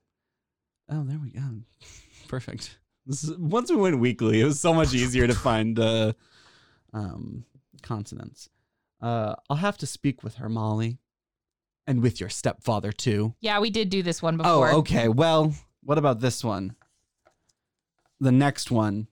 Oh, 0.89 1.03
there 1.03 1.19
we 1.21 1.31
go. 1.31 1.61
Perfect. 2.27 2.77
This 3.05 3.23
is, 3.23 3.37
once 3.37 3.69
we 3.69 3.77
went 3.77 3.99
weekly, 3.99 4.41
it 4.41 4.45
was 4.45 4.59
so 4.59 4.73
much 4.73 4.93
easier 4.93 5.27
to 5.27 5.33
find 5.33 5.79
uh, 5.79 6.13
um, 6.93 7.45
consonants. 7.81 8.49
Uh, 9.01 9.35
I'll 9.49 9.57
have 9.57 9.77
to 9.77 9.87
speak 9.87 10.23
with 10.23 10.35
her, 10.35 10.49
Molly, 10.49 10.99
and 11.85 12.01
with 12.01 12.19
your 12.19 12.29
stepfather 12.29 12.91
too. 12.91 13.35
Yeah, 13.39 13.59
we 13.59 13.69
did 13.69 13.89
do 13.89 14.03
this 14.03 14.21
one 14.21 14.37
before. 14.37 14.69
Oh, 14.69 14.77
okay. 14.79 15.07
Well, 15.07 15.53
what 15.83 15.97
about 15.97 16.19
this 16.19 16.43
one? 16.43 16.75
The 18.19 18.31
next 18.31 18.71
one. 18.71 19.07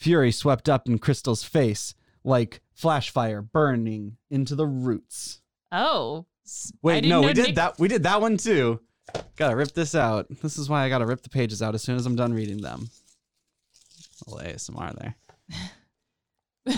Fury 0.00 0.32
swept 0.32 0.66
up 0.66 0.88
in 0.88 0.98
Crystal's 0.98 1.44
face 1.44 1.94
like 2.24 2.62
flash 2.72 3.10
fire 3.10 3.42
burning 3.42 4.16
into 4.30 4.54
the 4.54 4.66
roots. 4.66 5.42
Oh. 5.70 6.24
Wait, 6.82 7.04
no, 7.04 7.20
we 7.20 7.34
did 7.34 7.54
that. 7.56 7.78
We 7.78 7.86
did 7.86 8.02
that 8.04 8.20
one 8.20 8.38
too. 8.38 8.80
Gotta 9.36 9.54
rip 9.54 9.72
this 9.72 9.94
out. 9.94 10.26
This 10.40 10.56
is 10.56 10.70
why 10.70 10.84
I 10.84 10.88
gotta 10.88 11.04
rip 11.04 11.22
the 11.22 11.28
pages 11.28 11.60
out 11.60 11.74
as 11.74 11.82
soon 11.82 11.96
as 11.96 12.06
I'm 12.06 12.16
done 12.16 12.32
reading 12.32 12.62
them. 12.62 12.88
A 14.26 14.30
little 14.30 14.52
ASMR 14.52 14.98
there. 14.98 15.16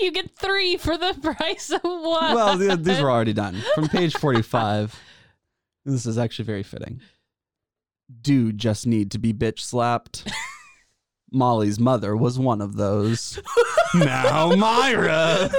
you 0.00 0.10
get 0.10 0.36
three 0.36 0.76
for 0.76 0.98
the 0.98 1.16
price 1.22 1.70
of 1.70 1.82
one. 1.84 2.34
Well, 2.34 2.58
th- 2.58 2.80
these 2.80 3.00
were 3.00 3.10
already 3.10 3.32
done. 3.32 3.62
From 3.74 3.88
page 3.90 4.14
45. 4.16 4.98
This 5.84 6.04
is 6.04 6.18
actually 6.18 6.46
very 6.46 6.64
fitting. 6.64 7.00
Do 8.20 8.52
just 8.52 8.86
need 8.88 9.12
to 9.12 9.18
be 9.18 9.32
bitch 9.32 9.60
slapped. 9.60 10.28
Molly's 11.30 11.78
mother 11.78 12.16
was 12.16 12.38
one 12.38 12.60
of 12.60 12.76
those. 12.76 13.38
now, 13.94 14.54
Myra. 14.54 15.50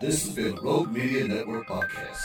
This 0.00 0.24
has 0.24 0.34
been 0.34 0.58
a 0.58 0.60
Rogue 0.62 0.92
Media 0.92 1.26
Network 1.26 1.66
Podcast. 1.66 2.19